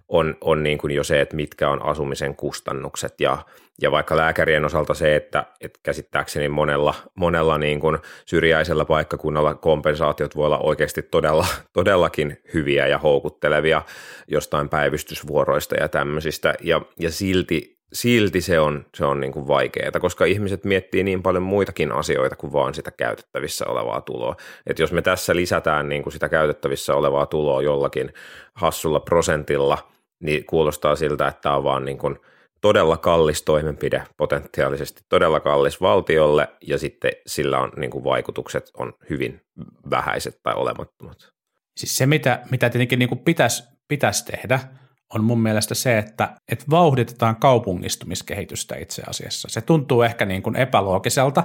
on, 0.10 0.36
on 0.42 0.64
niin 0.64 0.78
kuin 0.78 0.92
jo 0.92 1.04
se, 1.04 1.22
että 1.22 1.36
mitkä 1.36 1.70
on 1.70 1.86
asumisen 1.86 2.36
kustannukset 2.36 3.22
ja, 3.22 3.38
ja 3.82 3.92
vaikka 3.92 4.18
lääkärien 4.18 4.66
osalta 4.66 4.94
se, 4.94 5.16
että, 5.16 5.46
että 5.62 5.80
käsittääkseni 5.84 6.50
monella, 6.50 6.94
monella 7.16 7.58
niin 7.58 7.80
kuin 7.80 7.98
syrjäisellä 8.26 8.86
paikkakunnalla 8.86 9.54
kompensaatiot 9.54 10.36
voi 10.36 10.46
olla 10.46 10.60
oikeasti 10.60 11.02
todella, 11.02 11.46
todellakin 11.74 12.38
hyviä 12.54 12.88
ja 12.88 12.98
houkuttelevia 12.98 13.82
jostain 14.28 14.70
päivystysvuoroista 14.70 15.76
ja 15.76 15.88
tämmöisistä 15.88 16.54
ja, 16.62 16.82
ja 17.00 17.12
silti 17.12 17.80
silti 17.94 18.42
se 18.42 18.60
on, 18.60 18.86
se 18.96 19.06
on 19.06 19.20
niin 19.20 19.32
kuin 19.32 19.48
vaikeaa, 19.48 20.00
koska 20.00 20.26
ihmiset 20.26 20.64
miettii 20.64 21.04
niin 21.04 21.24
paljon 21.24 21.44
muitakin 21.44 21.92
asioita 21.92 22.36
kuin 22.36 22.54
vaan 22.54 22.74
sitä 22.74 22.92
käytettävissä 22.92 23.66
olevaa 23.68 24.02
tuloa. 24.02 24.36
Et 24.68 24.80
jos 24.80 24.92
me 24.92 25.02
tässä 25.02 25.36
lisätään 25.36 25.90
niin 25.90 26.04
kuin 26.04 26.14
sitä 26.14 26.30
käytettävissä 26.30 26.96
olevaa 26.96 27.26
tuloa 27.26 27.62
jollakin 27.62 28.14
hassulla 28.54 29.00
prosentilla– 29.00 29.78
niin 30.20 30.46
kuulostaa 30.46 30.96
siltä, 30.96 31.28
että 31.28 31.42
tämä 31.42 31.56
on 31.56 31.64
vaan 31.64 31.86
niin 31.86 31.98
kuin 31.98 32.20
todella 32.62 32.98
kallis 32.98 33.42
toimenpide 33.42 34.04
potentiaalisesti, 34.18 35.02
todella 35.10 35.40
kallis 35.40 35.82
valtiolle 35.82 36.48
ja 36.68 36.78
sitten 36.78 37.12
sillä 37.28 37.60
on 37.60 37.72
niin 37.78 37.92
kuin 37.92 38.04
vaikutukset 38.04 38.72
on 38.78 38.94
hyvin 39.10 39.42
vähäiset 39.90 40.40
tai 40.44 40.54
olemattomat. 40.54 41.18
Siis 41.78 41.98
se, 41.98 42.06
mitä, 42.06 42.40
mitä 42.52 42.70
tietenkin 42.70 43.00
niin 43.00 43.10
kuin 43.10 43.20
pitäisi, 43.20 43.64
pitäisi 43.88 44.26
tehdä, 44.26 44.60
on 45.14 45.24
mun 45.24 45.40
mielestä 45.42 45.76
se, 45.76 45.98
että, 45.98 46.36
että 46.52 46.66
vauhditetaan 46.70 47.36
kaupungistumiskehitystä 47.36 48.76
itse 48.76 49.04
asiassa. 49.08 49.48
Se 49.52 49.62
tuntuu 49.62 50.02
ehkä 50.02 50.26
niin 50.26 50.44
kuin 50.44 50.56
epäloogiselta, 50.56 51.44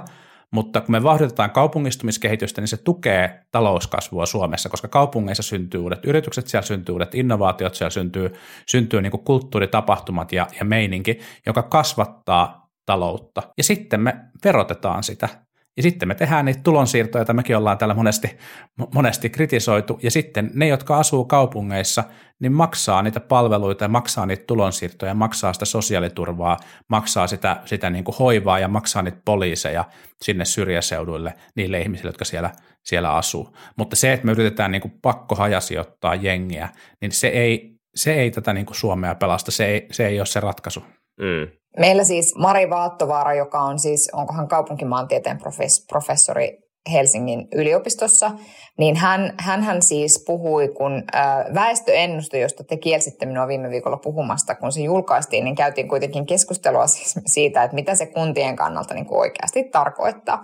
mutta 0.51 0.81
kun 0.81 0.91
me 0.91 1.03
vauhditetaan 1.03 1.51
kaupungistumiskehitystä, 1.51 2.61
niin 2.61 2.67
se 2.67 2.77
tukee 2.77 3.39
talouskasvua 3.51 4.25
Suomessa, 4.25 4.69
koska 4.69 4.87
kaupungeissa 4.87 5.43
syntyy 5.43 5.81
uudet 5.81 6.05
yritykset, 6.05 6.47
siellä 6.47 6.65
syntyy 6.65 6.93
uudet 6.93 7.15
innovaatiot, 7.15 7.75
siellä 7.75 7.89
syntyy, 7.89 8.33
syntyy 8.67 9.01
niin 9.01 9.11
kulttuuritapahtumat 9.11 10.31
ja, 10.31 10.47
ja 10.59 10.65
meininki, 10.65 11.19
joka 11.45 11.63
kasvattaa 11.63 12.69
taloutta. 12.85 13.41
Ja 13.57 13.63
sitten 13.63 14.01
me 14.01 14.15
verotetaan 14.43 15.03
sitä. 15.03 15.44
Ja 15.77 15.83
sitten 15.83 16.07
me 16.07 16.15
tehdään 16.15 16.45
niitä 16.45 16.59
tulonsiirtoja, 16.63 17.19
joita 17.19 17.33
mekin 17.33 17.57
ollaan 17.57 17.77
täällä 17.77 17.95
monesti, 17.95 18.37
monesti 18.93 19.29
kritisoitu, 19.29 19.99
ja 20.03 20.11
sitten 20.11 20.51
ne, 20.53 20.67
jotka 20.67 20.97
asuu 20.97 21.25
kaupungeissa, 21.25 22.03
niin 22.39 22.53
maksaa 22.53 23.01
niitä 23.01 23.19
palveluita 23.19 23.83
ja 23.83 23.87
maksaa 23.87 24.25
niitä 24.25 24.43
tulonsiirtoja, 24.47 25.13
maksaa 25.13 25.53
sitä 25.53 25.65
sosiaaliturvaa, 25.65 26.57
maksaa 26.87 27.27
sitä, 27.27 27.61
sitä 27.65 27.89
niin 27.89 28.03
kuin 28.03 28.15
hoivaa 28.19 28.59
ja 28.59 28.67
maksaa 28.67 29.01
niitä 29.01 29.21
poliiseja 29.25 29.85
sinne 30.21 30.45
syrjäseuduille 30.45 31.33
niille 31.55 31.79
ihmisille, 31.79 32.09
jotka 32.09 32.25
siellä, 32.25 32.51
siellä 32.83 33.13
asuu. 33.13 33.57
Mutta 33.75 33.95
se, 33.95 34.13
että 34.13 34.25
me 34.25 34.31
yritetään 34.31 34.71
niin 34.71 34.81
kuin 34.81 34.99
pakko 35.01 35.35
hajasijoittaa 35.35 36.15
jengiä, 36.15 36.69
niin 37.01 37.11
se 37.11 37.27
ei, 37.27 37.75
se 37.95 38.13
ei 38.13 38.31
tätä 38.31 38.53
niin 38.53 38.65
kuin 38.65 38.77
Suomea 38.77 39.15
pelasta, 39.15 39.51
se 39.51 39.65
ei, 39.65 39.87
se 39.91 40.07
ei 40.07 40.19
ole 40.19 40.25
se 40.25 40.39
ratkaisu. 40.39 40.83
Mm. 41.19 41.57
Meillä 41.79 42.03
siis 42.03 42.35
Mari 42.35 42.69
Vaattovaara, 42.69 43.33
joka 43.33 43.59
on 43.59 43.79
siis, 43.79 44.09
onkohan 44.13 44.47
kaupunkimaantieteen 44.47 45.37
professori 45.89 46.65
Helsingin 46.91 47.47
yliopistossa, 47.55 48.31
niin 48.77 48.95
hän, 48.95 49.33
hän 49.37 49.81
siis 49.81 50.23
puhui, 50.27 50.67
kun 50.67 51.03
ää, 51.13 51.45
väestöennuste, 51.53 52.39
josta 52.39 52.63
te 52.63 52.77
kielsitte 52.77 53.25
minua 53.25 53.47
viime 53.47 53.69
viikolla 53.69 53.97
puhumasta, 53.97 54.55
kun 54.55 54.71
se 54.71 54.81
julkaistiin, 54.81 55.43
niin 55.45 55.55
käytiin 55.55 55.87
kuitenkin 55.87 56.25
keskustelua 56.25 56.87
siis 56.95 57.15
siitä, 57.25 57.63
että 57.63 57.75
mitä 57.75 57.95
se 57.95 58.05
kuntien 58.05 58.55
kannalta 58.55 58.93
niin 58.93 59.05
kuin 59.05 59.19
oikeasti 59.19 59.63
tarkoittaa. 59.63 60.43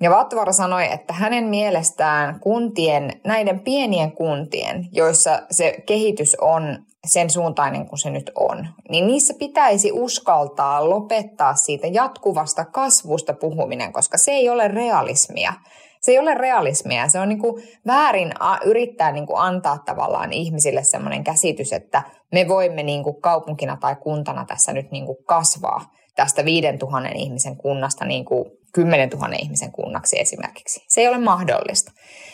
Ja 0.00 0.10
Vaattovaara 0.10 0.52
sanoi, 0.52 0.92
että 0.92 1.12
hänen 1.12 1.44
mielestään 1.44 2.40
kuntien, 2.40 3.20
näiden 3.24 3.60
pienien 3.60 4.12
kuntien, 4.12 4.88
joissa 4.92 5.42
se 5.50 5.82
kehitys 5.86 6.36
on 6.40 6.78
sen 7.04 7.30
suuntainen 7.30 7.86
kuin 7.86 7.98
se 7.98 8.10
nyt 8.10 8.30
on, 8.34 8.68
niin 8.90 9.06
niissä 9.06 9.34
pitäisi 9.38 9.92
uskaltaa 9.92 10.90
lopettaa 10.90 11.54
siitä 11.54 11.86
jatkuvasta 11.86 12.64
kasvusta 12.64 13.34
puhuminen, 13.34 13.92
koska 13.92 14.18
se 14.18 14.32
ei 14.32 14.48
ole 14.48 14.68
realismia. 14.68 15.52
Se 16.00 16.12
ei 16.12 16.18
ole 16.18 16.34
realismia. 16.34 17.08
Se 17.08 17.20
on 17.20 17.28
niin 17.28 17.38
kuin 17.38 17.62
väärin 17.86 18.32
yrittää 18.64 19.12
niin 19.12 19.26
kuin 19.26 19.40
antaa 19.40 19.78
tavallaan 19.78 20.32
ihmisille 20.32 20.84
sellainen 20.84 21.24
käsitys, 21.24 21.72
että 21.72 22.02
me 22.32 22.48
voimme 22.48 22.82
niin 22.82 23.02
kuin 23.02 23.20
kaupunkina 23.20 23.76
tai 23.80 23.96
kuntana 23.96 24.44
tässä 24.44 24.72
nyt 24.72 24.90
niin 24.90 25.06
kuin 25.06 25.18
kasvaa 25.24 25.92
tästä 26.16 26.44
5000 26.44 27.08
ihmisen 27.14 27.56
kunnasta 27.56 28.04
niin 28.04 28.24
kuin 28.24 28.44
10 28.74 29.08
000 29.08 29.28
ihmisen 29.38 29.72
kunnaksi 29.72 30.20
esimerkiksi. 30.20 30.80
Se 30.88 31.00
ei 31.00 31.08
ole 31.08 31.18
mahdollista. 31.18 31.92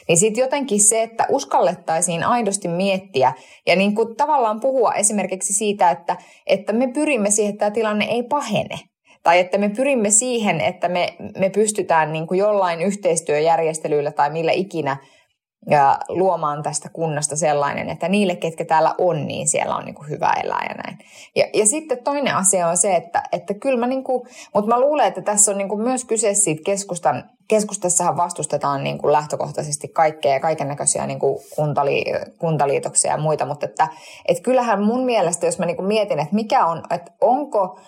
Niin 0.09 0.19
sitten 0.19 0.43
jotenkin 0.43 0.81
se, 0.81 1.03
että 1.03 1.27
uskallettaisiin 1.29 2.25
aidosti 2.25 2.69
miettiä 2.69 3.33
ja 3.67 3.77
niin 3.77 3.95
kuin 3.95 4.17
tavallaan 4.17 4.61
puhua 4.61 4.93
esimerkiksi 4.93 5.53
siitä, 5.53 5.91
että, 5.91 6.17
että 6.47 6.73
me 6.73 6.89
pyrimme 6.89 7.31
siihen, 7.31 7.53
että 7.53 7.65
tämä 7.65 7.75
tilanne 7.75 8.05
ei 8.05 8.23
pahene. 8.23 8.79
Tai 9.23 9.39
että 9.39 9.59
me 9.59 9.69
pyrimme 9.69 10.11
siihen, 10.11 10.61
että 10.61 10.89
me, 10.89 11.15
me 11.39 11.51
pystytään 11.51 12.13
niin 12.13 12.27
kuin 12.27 12.39
jollain 12.39 12.83
yhteistyöjärjestelyillä 12.83 14.13
tai 14.13 14.31
millä 14.31 14.53
ikinä– 14.53 14.97
ja 15.67 15.99
luomaan 16.09 16.63
tästä 16.63 16.89
kunnasta 16.93 17.37
sellainen, 17.37 17.91
että 17.91 18.09
niille, 18.09 18.37
ketkä 18.37 18.65
täällä 18.65 18.95
on, 18.99 19.27
niin 19.27 19.49
siellä 19.49 19.77
on 19.77 19.85
niin 19.85 19.95
kuin 19.95 20.09
hyvä 20.09 20.33
elää 20.45 20.67
ja 20.69 20.75
näin. 20.75 20.99
Ja, 21.37 21.47
ja 21.55 21.67
sitten 21.67 22.05
toinen 22.05 22.37
asia 22.37 22.69
on 22.69 22.77
se, 22.77 22.97
että, 22.97 23.23
että 23.33 23.55
kyllä 23.55 23.79
mä, 23.79 23.87
niin 23.87 24.05
kuin, 24.05 24.29
mutta 24.55 24.69
mä 24.69 24.81
luulen, 24.81 25.07
että 25.07 25.23
tässä 25.23 25.51
on 25.51 25.59
niin 25.59 25.69
kuin 25.69 25.83
myös 25.83 26.05
kyse 26.05 26.35
siitä 26.35 26.63
keskustan, 26.65 27.31
keskustassahan 27.49 28.17
vastustetaan 28.17 28.85
niin 28.85 28.99
kuin 28.99 29.13
lähtökohtaisesti 29.13 29.89
kaikkea 29.89 30.33
ja 30.33 30.41
kaiken 30.41 30.69
näköisiä 30.69 31.07
niin 31.07 31.19
kuntali, 31.57 32.05
kuntaliitoksia 32.39 33.11
ja 33.11 33.19
muita, 33.19 33.47
mutta 33.47 33.67
että, 33.67 33.89
että 34.29 34.43
kyllähän 34.43 34.83
mun 34.83 35.05
mielestä, 35.05 35.47
jos 35.47 35.59
mä 35.59 35.67
niin 35.67 35.77
kuin 35.77 35.89
mietin, 35.89 36.19
että 36.19 36.35
mikä 36.35 36.67
on, 36.67 36.83
että 36.91 37.13
onko 37.21 37.79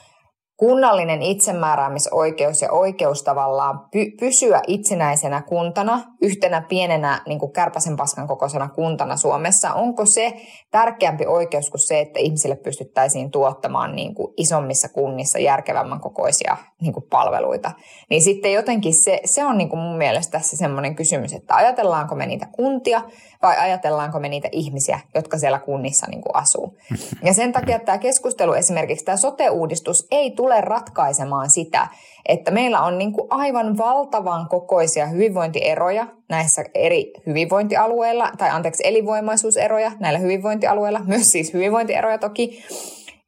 kunnallinen 0.56 1.22
itsemääräämisoikeus 1.22 2.62
ja 2.62 2.72
oikeus 2.72 3.22
tavallaan 3.22 3.78
py- 3.78 4.16
pysyä 4.20 4.61
itsenäisenä 4.66 5.42
kuntana, 5.42 6.00
yhtenä 6.22 6.61
pienenä 6.61 7.22
niin 7.26 7.38
kuin 7.38 7.52
kärpäsen 7.52 7.96
paskan 7.96 8.28
kokoisena 8.28 8.68
kuntana 8.68 9.16
Suomessa, 9.16 9.74
onko 9.74 10.06
se 10.06 10.32
tärkeämpi 10.70 11.26
oikeus 11.26 11.70
kuin 11.70 11.80
se, 11.80 12.00
että 12.00 12.20
ihmisille 12.20 12.56
pystyttäisiin 12.56 13.30
tuottamaan 13.30 13.96
niin 13.96 14.14
kuin 14.14 14.35
isommissa 14.37 14.88
kunnissa 14.88 15.38
järkevämmän 15.38 16.00
kokoisia 16.00 16.56
niin 16.80 16.92
kuin 16.92 17.06
palveluita. 17.11 17.70
Niin 18.11 18.22
sitten 18.22 18.52
jotenkin 18.52 18.94
se, 18.94 19.20
se 19.24 19.44
on 19.44 19.58
niin 19.58 19.68
kuin 19.68 19.80
mun 19.80 19.96
mielestä 19.96 20.38
tässä 20.38 20.56
semmoinen 20.56 20.94
kysymys, 20.94 21.32
että 21.32 21.54
ajatellaanko 21.54 22.14
me 22.14 22.26
niitä 22.26 22.46
kuntia 22.52 23.02
vai 23.42 23.56
ajatellaanko 23.58 24.20
me 24.20 24.28
niitä 24.28 24.48
ihmisiä, 24.52 25.00
jotka 25.14 25.38
siellä 25.38 25.58
kunnissa 25.58 26.06
niin 26.11 26.22
kuin 26.22 26.37
asuu. 26.37 26.78
Ja 27.24 27.35
sen 27.35 27.52
takia 27.52 27.78
tämä 27.78 27.98
keskustelu 27.98 28.52
esimerkiksi, 28.52 29.04
tämä 29.04 29.16
sote-uudistus 29.16 30.06
ei 30.11 30.30
tule 30.30 30.61
ratkaisemaan 30.61 31.50
sitä, 31.50 31.88
että 32.28 32.50
meillä 32.50 32.80
on 32.80 32.98
niin 32.98 33.12
kuin 33.12 33.26
aivan 33.30 33.78
valtavan 33.78 34.48
kokoisia 34.48 35.06
hyvinvointieroja 35.06 36.06
näissä 36.28 36.64
eri 36.74 37.12
hyvinvointialueilla, 37.26 38.30
tai 38.38 38.50
anteeksi, 38.50 38.82
elinvoimaisuuseroja 38.87 39.92
näillä 40.00 40.18
hyvinvointialueilla, 40.18 41.00
myös 41.06 41.32
siis 41.32 41.52
hyvinvointieroja 41.52 42.18
toki, 42.18 42.64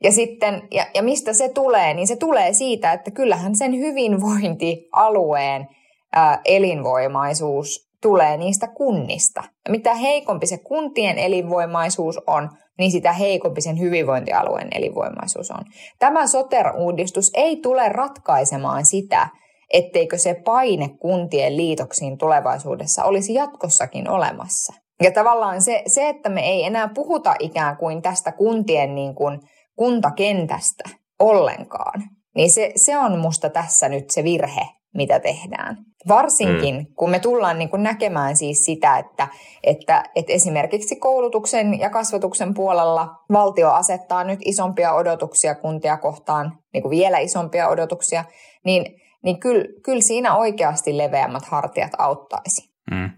ja 0.03 0.13
sitten, 0.13 0.63
ja, 0.71 0.87
ja 0.95 1.03
mistä 1.03 1.33
se 1.33 1.49
tulee? 1.49 1.95
Niin 1.95 2.07
se 2.07 2.17
tulee 2.17 2.53
siitä, 2.53 2.93
että 2.93 3.11
kyllähän 3.11 3.57
sen 3.57 3.79
hyvinvointialueen 3.79 5.69
ää, 6.13 6.41
elinvoimaisuus 6.45 7.89
tulee 8.03 8.37
niistä 8.37 8.69
kunnista. 8.69 9.43
Ja 9.65 9.71
mitä 9.71 9.95
heikompi 9.95 10.47
se 10.47 10.59
kuntien 10.59 11.19
elinvoimaisuus 11.19 12.21
on, 12.27 12.51
niin 12.79 12.91
sitä 12.91 13.13
heikompi 13.13 13.61
sen 13.61 13.79
hyvinvointialueen 13.79 14.69
elinvoimaisuus 14.75 15.51
on. 15.51 15.65
Tämä 15.99 16.27
soter-uudistus 16.27 17.31
ei 17.35 17.57
tule 17.57 17.89
ratkaisemaan 17.89 18.87
sitä, 18.87 19.29
etteikö 19.73 20.19
se 20.19 20.35
paine 20.45 20.89
kuntien 20.89 21.57
liitoksiin 21.57 22.19
tulevaisuudessa 22.19 23.05
olisi 23.05 23.35
jatkossakin 23.35 24.11
olemassa. 24.11 24.73
Ja 25.03 25.11
tavallaan 25.11 25.63
se, 25.63 25.83
se 25.87 26.09
että 26.09 26.29
me 26.29 26.41
ei 26.41 26.65
enää 26.65 26.89
puhuta 26.95 27.35
ikään 27.39 27.77
kuin 27.77 28.03
tästä 28.03 28.33
kuntien 28.33 28.95
niin 28.95 29.15
kuin 29.15 29.41
kuntakentästä 29.77 30.85
ollenkaan, 31.19 32.03
niin 32.37 32.51
se, 32.51 32.73
se 32.77 32.99
on 32.99 33.19
musta 33.19 33.51
tässä 33.51 33.89
nyt 33.89 34.11
se 34.11 34.25
virhe, 34.25 34.67
mitä 34.95 35.21
tehdään. 35.21 35.77
Varsinkin, 36.09 36.75
mm. 36.75 36.87
kun 36.95 37.11
me 37.11 37.19
tullaan 37.19 37.59
niin 37.59 37.69
kuin 37.69 37.83
näkemään 37.83 38.37
siis 38.37 38.65
sitä, 38.65 38.99
että, 38.99 39.29
että, 39.63 40.03
että 40.15 40.33
esimerkiksi 40.33 40.97
koulutuksen 40.97 41.81
ja 41.81 41.91
kasvatuksen 41.91 42.55
puolella 42.55 43.09
valtio 43.33 43.71
asettaa 43.71 44.25
nyt 44.25 44.39
isompia 44.45 44.93
odotuksia 44.93 45.55
kuntia 45.55 45.97
kohtaan, 45.97 46.59
niin 46.73 46.83
kuin 46.83 46.91
vielä 46.91 47.19
isompia 47.19 47.69
odotuksia, 47.69 48.25
niin, 48.65 49.01
niin 49.25 49.41
kyllä, 49.41 49.65
kyllä 49.85 50.01
siinä 50.01 50.37
oikeasti 50.37 50.99
leveämmät 50.99 51.45
hartiat 51.45 51.93
auttaisi. 51.99 52.75
Mm. 52.91 53.11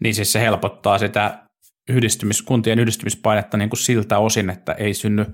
Niin 0.00 0.14
siis 0.14 0.32
se 0.32 0.40
helpottaa 0.40 0.98
sitä 0.98 1.38
yhdistymis, 1.88 2.42
kuntien 2.42 2.78
yhdistymispainetta 2.78 3.56
niin 3.56 3.70
kuin 3.70 3.80
siltä 3.80 4.18
osin, 4.18 4.50
että 4.50 4.72
ei 4.72 4.94
synny 4.94 5.26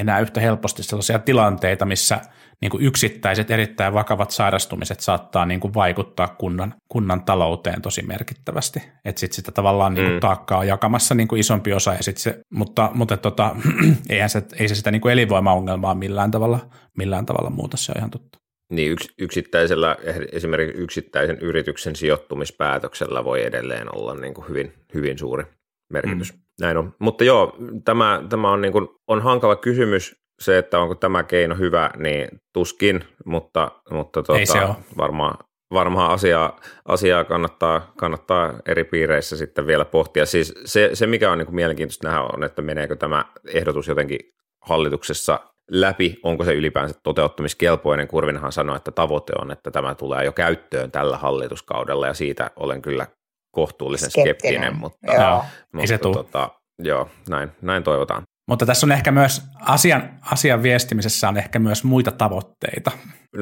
enää 0.00 0.20
yhtä 0.20 0.40
helposti 0.40 0.82
sellaisia 0.82 1.18
tilanteita, 1.18 1.84
missä 1.84 2.20
niin 2.62 2.70
kuin 2.70 2.84
yksittäiset 2.84 3.50
erittäin 3.50 3.94
vakavat 3.94 4.30
sairastumiset 4.30 5.00
saattaa 5.00 5.46
niin 5.46 5.60
kuin 5.60 5.74
vaikuttaa 5.74 6.28
kunnan, 6.28 6.74
kunnan 6.88 7.24
talouteen 7.24 7.82
tosi 7.82 8.02
merkittävästi. 8.02 8.82
Että 9.04 9.20
sitten 9.20 9.36
sitä 9.36 9.52
tavallaan 9.52 9.94
niin 9.94 10.04
kuin 10.04 10.14
mm. 10.14 10.20
taakkaa 10.20 10.58
on 10.58 10.66
jakamassa 10.66 11.14
niin 11.14 11.28
kuin 11.28 11.40
isompi 11.40 11.72
osa, 11.72 11.94
ja 11.94 12.02
sit 12.02 12.16
se, 12.16 12.40
mutta, 12.52 12.90
mutta 12.94 13.16
tota, 13.16 13.56
eihän 14.10 14.30
se, 14.30 14.42
ei 14.58 14.68
se 14.68 14.74
sitä 14.74 14.90
niin 14.90 15.00
kuin 15.00 15.12
elinvoimaongelmaa 15.12 15.94
millään 15.94 16.30
tavalla, 16.30 16.70
millään 16.98 17.26
tavalla 17.26 17.50
muuta, 17.50 17.76
se 17.76 17.92
on 17.92 17.98
ihan 17.98 18.10
totta. 18.10 18.38
Niin 18.70 18.92
yks, 18.92 19.08
yksittäisellä, 19.18 19.96
esimerkiksi 20.32 20.82
yksittäisen 20.82 21.38
yrityksen 21.38 21.96
sijoittumispäätöksellä 21.96 23.24
voi 23.24 23.44
edelleen 23.44 23.96
olla 23.96 24.14
niin 24.14 24.34
kuin 24.34 24.48
hyvin, 24.48 24.72
hyvin 24.94 25.18
suuri 25.18 25.44
merkitys. 25.92 26.32
Mm. 26.32 26.41
Näin 26.62 26.76
on. 26.76 26.94
Mutta 26.98 27.24
joo, 27.24 27.56
tämä, 27.84 28.22
tämä 28.28 28.50
on, 28.50 28.60
niin 28.60 28.72
kuin, 28.72 28.88
on 29.08 29.22
hankala 29.22 29.56
kysymys 29.56 30.22
se, 30.40 30.58
että 30.58 30.78
onko 30.78 30.94
tämä 30.94 31.22
keino 31.22 31.54
hyvä, 31.54 31.90
niin 31.96 32.28
tuskin, 32.52 33.04
mutta, 33.24 33.70
mutta 33.90 34.22
tuota, 34.22 34.74
varmaan, 34.98 35.38
varmaan 35.72 36.10
asiaa, 36.10 36.60
asiaa 36.84 37.24
kannattaa, 37.24 37.92
kannattaa 37.98 38.52
eri 38.66 38.84
piireissä 38.84 39.36
sitten 39.36 39.66
vielä 39.66 39.84
pohtia. 39.84 40.26
Siis 40.26 40.54
se, 40.64 40.90
se 40.94 41.06
mikä 41.06 41.32
on 41.32 41.38
niin 41.38 41.46
kuin 41.46 41.56
mielenkiintoista 41.56 42.08
nähdä 42.08 42.22
on, 42.22 42.44
että 42.44 42.62
meneekö 42.62 42.96
tämä 42.96 43.24
ehdotus 43.48 43.88
jotenkin 43.88 44.20
hallituksessa 44.60 45.40
läpi, 45.70 46.16
onko 46.22 46.44
se 46.44 46.54
ylipäänsä 46.54 47.00
toteuttamiskelpoinen. 47.02 48.08
Kurvinhan 48.08 48.52
sanoi, 48.52 48.76
että 48.76 48.90
tavoite 48.90 49.32
on, 49.40 49.50
että 49.50 49.70
tämä 49.70 49.94
tulee 49.94 50.24
jo 50.24 50.32
käyttöön 50.32 50.90
tällä 50.90 51.16
hallituskaudella 51.16 52.06
ja 52.06 52.14
siitä 52.14 52.50
olen 52.56 52.82
kyllä 52.82 53.06
kohtuullisen 53.52 54.10
Skeptinen, 54.10 54.34
skeptinen, 54.34 54.76
mutta, 54.76 55.14
joo. 55.14 55.44
mutta 55.72 55.88
se 55.88 55.98
tuu. 55.98 56.14
tota, 56.14 56.50
joo, 56.78 57.08
näin, 57.28 57.52
näin 57.62 57.82
toivotaan. 57.82 58.22
Mutta 58.48 58.66
tässä 58.66 58.86
on 58.86 58.92
ehkä 58.92 59.10
myös, 59.10 59.42
asian, 59.60 60.10
asian 60.30 60.62
viestimisessä 60.62 61.28
on 61.28 61.36
ehkä 61.36 61.58
myös 61.58 61.84
muita 61.84 62.10
tavoitteita. 62.10 62.90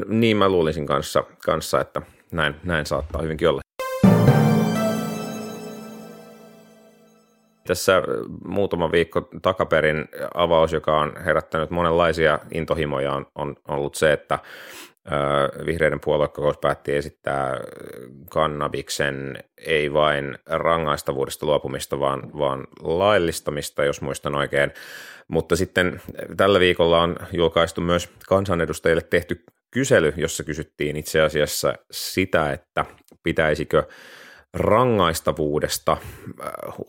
Niin 0.09 0.37
mä 0.37 0.49
luulisin 0.49 0.87
kanssa, 0.87 1.25
kanssa 1.45 1.81
että 1.81 2.03
näin, 2.33 2.55
näin 2.65 2.87
saattaa 2.87 3.23
hyvinkin 3.23 3.49
olla. 3.49 3.61
Tässä 7.67 7.97
äh, 7.97 8.03
muutama 8.45 8.93
viikko 8.93 9.29
takaperin 9.43 10.05
avaus, 10.35 10.73
joka 10.73 11.01
on 11.01 11.13
herättänyt 11.25 11.71
monenlaisia 11.71 12.39
intohimoja, 12.55 13.13
on, 13.13 13.27
on 13.35 13.57
ollut 13.69 13.95
se, 13.95 14.13
että 14.13 14.39
vihreiden 15.67 16.01
puoluekokous 16.01 16.59
päätti 16.59 16.97
esittää 16.97 17.61
kannabiksen 18.31 19.45
ei 19.67 19.93
vain 19.93 20.39
rangaistavuudesta 20.47 21.47
luopumista, 21.47 22.01
vaan, 22.01 22.33
vaan 22.39 22.67
laillistamista, 22.83 23.85
jos 23.85 24.01
muistan 24.01 24.35
oikein. 24.35 24.73
Mutta 25.29 25.57
sitten 25.57 26.01
tällä 26.37 26.61
viikolla 26.61 27.03
on 27.03 27.17
julkaistu 27.33 27.81
myös 27.81 28.09
kansanedustajille 28.29 29.03
tehty 29.03 29.45
kysely, 29.71 30.13
jossa 30.17 30.45
kysyttiin 30.45 30.97
itse 30.97 31.21
asiassa 31.21 31.75
sitä, 31.91 32.53
että 32.53 32.85
pitäisikö 33.23 33.83
rangaistavuudesta, 34.55 35.97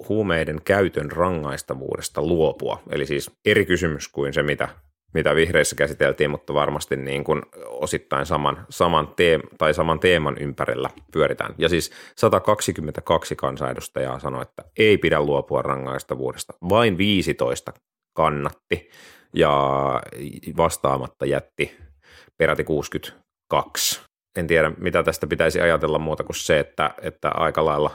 huumeiden 0.09 0.61
käytön 0.65 1.11
rangaistavuudesta 1.11 2.21
luopua. 2.21 2.81
Eli 2.89 3.05
siis 3.05 3.31
eri 3.45 3.65
kysymys 3.65 4.07
kuin 4.07 4.33
se, 4.33 4.43
mitä, 4.43 4.69
mitä 5.13 5.35
vihreissä 5.35 5.75
käsiteltiin, 5.75 6.29
mutta 6.29 6.53
varmasti 6.53 6.95
niin 6.95 7.23
kuin 7.23 7.41
osittain 7.67 8.25
saman, 8.25 8.65
saman, 8.69 9.13
teem, 9.15 9.41
tai 9.57 9.73
saman 9.73 9.99
teeman 9.99 10.37
ympärillä 10.37 10.89
pyöritään. 11.13 11.55
Ja 11.57 11.69
siis 11.69 11.91
122 12.17 13.35
kansanedustajaa 13.35 14.19
sanoi, 14.19 14.41
että 14.41 14.63
ei 14.77 14.97
pidä 14.97 15.21
luopua 15.21 15.61
rangaistavuudesta. 15.61 16.53
Vain 16.69 16.97
15 16.97 17.73
kannatti 18.13 18.89
ja 19.35 19.51
vastaamatta 20.57 21.25
jätti 21.25 21.77
peräti 22.37 22.63
62 22.63 24.01
en 24.35 24.47
tiedä, 24.47 24.71
mitä 24.77 25.03
tästä 25.03 25.27
pitäisi 25.27 25.61
ajatella 25.61 25.99
muuta 25.99 26.23
kuin 26.23 26.35
se, 26.35 26.59
että, 26.59 26.93
että 27.01 27.29
aika 27.29 27.65
lailla 27.65 27.91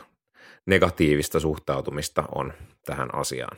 negatiivista 0.67 1.41
suhtautumista 1.41 2.25
on 2.35 2.53
tähän 2.85 3.15
asiaan. 3.15 3.57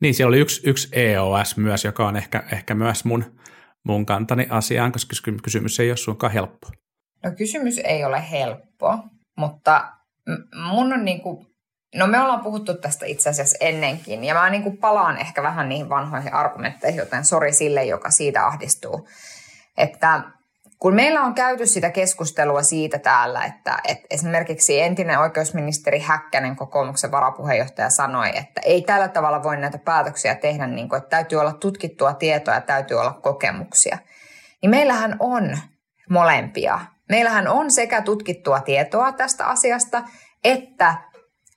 Niin, 0.00 0.14
siellä 0.14 0.28
oli 0.28 0.38
yksi, 0.38 0.60
yksi 0.64 0.88
EOS 0.92 1.56
myös, 1.56 1.84
joka 1.84 2.08
on 2.08 2.16
ehkä, 2.16 2.44
ehkä 2.52 2.74
myös 2.74 3.04
mun, 3.04 3.38
mun 3.84 4.06
kantani 4.06 4.46
asiaan, 4.50 4.92
koska 4.92 5.16
kysymys 5.42 5.80
ei 5.80 5.90
ole 5.90 5.96
suinkaan 5.96 6.32
helppo. 6.32 6.68
No 7.24 7.30
kysymys 7.38 7.78
ei 7.78 8.04
ole 8.04 8.30
helppo, 8.30 8.98
mutta 9.36 9.92
mun 10.54 10.92
on 10.92 11.04
niinku, 11.04 11.46
no 11.94 12.06
me 12.06 12.20
ollaan 12.20 12.40
puhuttu 12.40 12.74
tästä 12.74 13.06
itse 13.06 13.30
asiassa 13.30 13.58
ennenkin, 13.60 14.24
ja 14.24 14.34
mä 14.34 14.50
niinku 14.50 14.76
palaan 14.76 15.18
ehkä 15.18 15.42
vähän 15.42 15.68
niihin 15.68 15.88
vanhoihin 15.88 16.34
argumentteihin, 16.34 16.98
joten 16.98 17.24
sori 17.24 17.52
sille, 17.52 17.84
joka 17.84 18.10
siitä 18.10 18.46
ahdistuu. 18.46 19.08
Että 19.76 20.22
kun 20.80 20.94
meillä 20.94 21.22
on 21.22 21.34
käyty 21.34 21.66
sitä 21.66 21.90
keskustelua 21.90 22.62
siitä 22.62 22.98
täällä, 22.98 23.44
että, 23.44 23.78
että 23.88 24.06
esimerkiksi 24.10 24.80
entinen 24.80 25.18
oikeusministeri 25.18 25.98
Häkkänen, 25.98 26.56
kokoomuksen 26.56 27.10
varapuheenjohtaja, 27.10 27.90
sanoi, 27.90 28.28
että 28.28 28.60
ei 28.64 28.82
tällä 28.82 29.08
tavalla 29.08 29.42
voi 29.42 29.56
näitä 29.56 29.78
päätöksiä 29.78 30.34
tehdä, 30.34 30.66
niin 30.66 30.88
kuin, 30.88 30.98
että 30.98 31.10
täytyy 31.10 31.40
olla 31.40 31.52
tutkittua 31.52 32.14
tietoa 32.14 32.54
ja 32.54 32.60
täytyy 32.60 33.00
olla 33.00 33.12
kokemuksia. 33.12 33.98
Niin 34.62 34.70
meillähän 34.70 35.16
on 35.18 35.58
molempia. 36.10 36.80
Meillähän 37.08 37.48
on 37.48 37.70
sekä 37.70 38.02
tutkittua 38.02 38.60
tietoa 38.60 39.12
tästä 39.12 39.46
asiasta, 39.46 40.02
että 40.44 40.94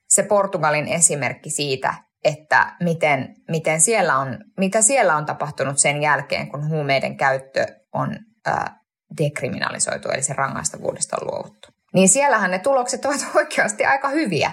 se 0.09 0.23
Portugalin 0.23 0.87
esimerkki 0.87 1.49
siitä, 1.49 1.93
että 2.23 2.75
miten, 2.79 3.35
miten 3.49 3.81
siellä 3.81 4.17
on, 4.17 4.37
mitä 4.57 4.81
siellä 4.81 5.15
on 5.15 5.25
tapahtunut 5.25 5.77
sen 5.77 6.01
jälkeen, 6.01 6.49
kun 6.49 6.69
huumeiden 6.69 7.17
käyttö 7.17 7.65
on 7.93 8.17
dekriminalisoitu, 9.17 10.09
eli 10.09 10.23
se 10.23 10.33
rangaistavuudesta 10.33 11.17
on 11.21 11.27
luovuttu. 11.27 11.67
Niin 11.93 12.09
siellähän 12.09 12.51
ne 12.51 12.59
tulokset 12.59 13.05
ovat 13.05 13.27
oikeasti 13.35 13.85
aika 13.85 14.09
hyviä. 14.09 14.51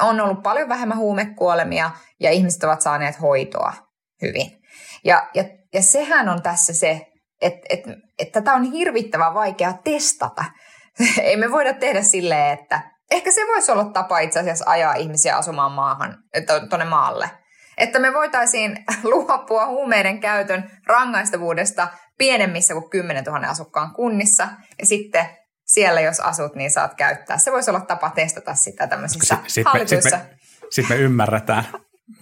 On 0.00 0.20
ollut 0.20 0.42
paljon 0.42 0.68
vähemmän 0.68 0.98
huumekuolemia 0.98 1.90
ja 2.20 2.30
ihmiset 2.30 2.64
ovat 2.64 2.80
saaneet 2.80 3.20
hoitoa 3.20 3.72
hyvin. 4.22 4.50
Ja, 5.04 5.28
ja, 5.34 5.44
ja 5.74 5.82
sehän 5.82 6.28
on 6.28 6.42
tässä 6.42 6.74
se, 6.74 7.06
että 7.42 7.66
et, 7.70 7.80
et 8.18 8.32
tätä 8.32 8.54
on 8.54 8.72
hirvittävän 8.72 9.34
vaikea 9.34 9.72
testata. 9.84 10.44
Ei 11.22 11.36
me 11.36 11.50
voida 11.50 11.74
tehdä 11.74 12.02
silleen, 12.02 12.58
että 12.58 12.82
ehkä 13.10 13.30
se 13.30 13.40
voisi 13.40 13.72
olla 13.72 13.84
tapa 13.84 14.18
itse 14.18 14.40
asiassa 14.40 14.70
ajaa 14.70 14.94
ihmisiä 14.94 15.36
asumaan 15.36 15.72
maahan, 15.72 16.18
tuonne 16.68 16.84
maalle. 16.84 17.30
Että 17.80 17.98
me 17.98 18.12
voitaisiin 18.14 18.84
luopua 19.12 19.66
huumeiden 19.66 20.20
käytön 20.20 20.70
rangaistavuudesta 20.86 21.88
pienemmissä 22.18 22.74
kuin 22.74 22.90
10 22.90 23.24
000 23.24 23.48
asukkaan 23.48 23.94
kunnissa. 23.94 24.48
Ja 24.78 24.86
sitten 24.86 25.26
siellä, 25.66 26.00
jos 26.00 26.20
asut, 26.20 26.54
niin 26.54 26.70
saat 26.70 26.94
käyttää. 26.94 27.38
Se 27.38 27.52
voisi 27.52 27.70
olla 27.70 27.80
tapa 27.80 28.10
testata 28.10 28.54
sitä 28.54 28.86
tämmöisissä 28.86 29.36
sitten 29.46 29.72
hallituissa. 29.72 30.18
Sitten 30.18 30.30
me, 30.30 30.38
sit 30.70 30.88
me 30.88 30.96
ymmärretään, 30.96 31.64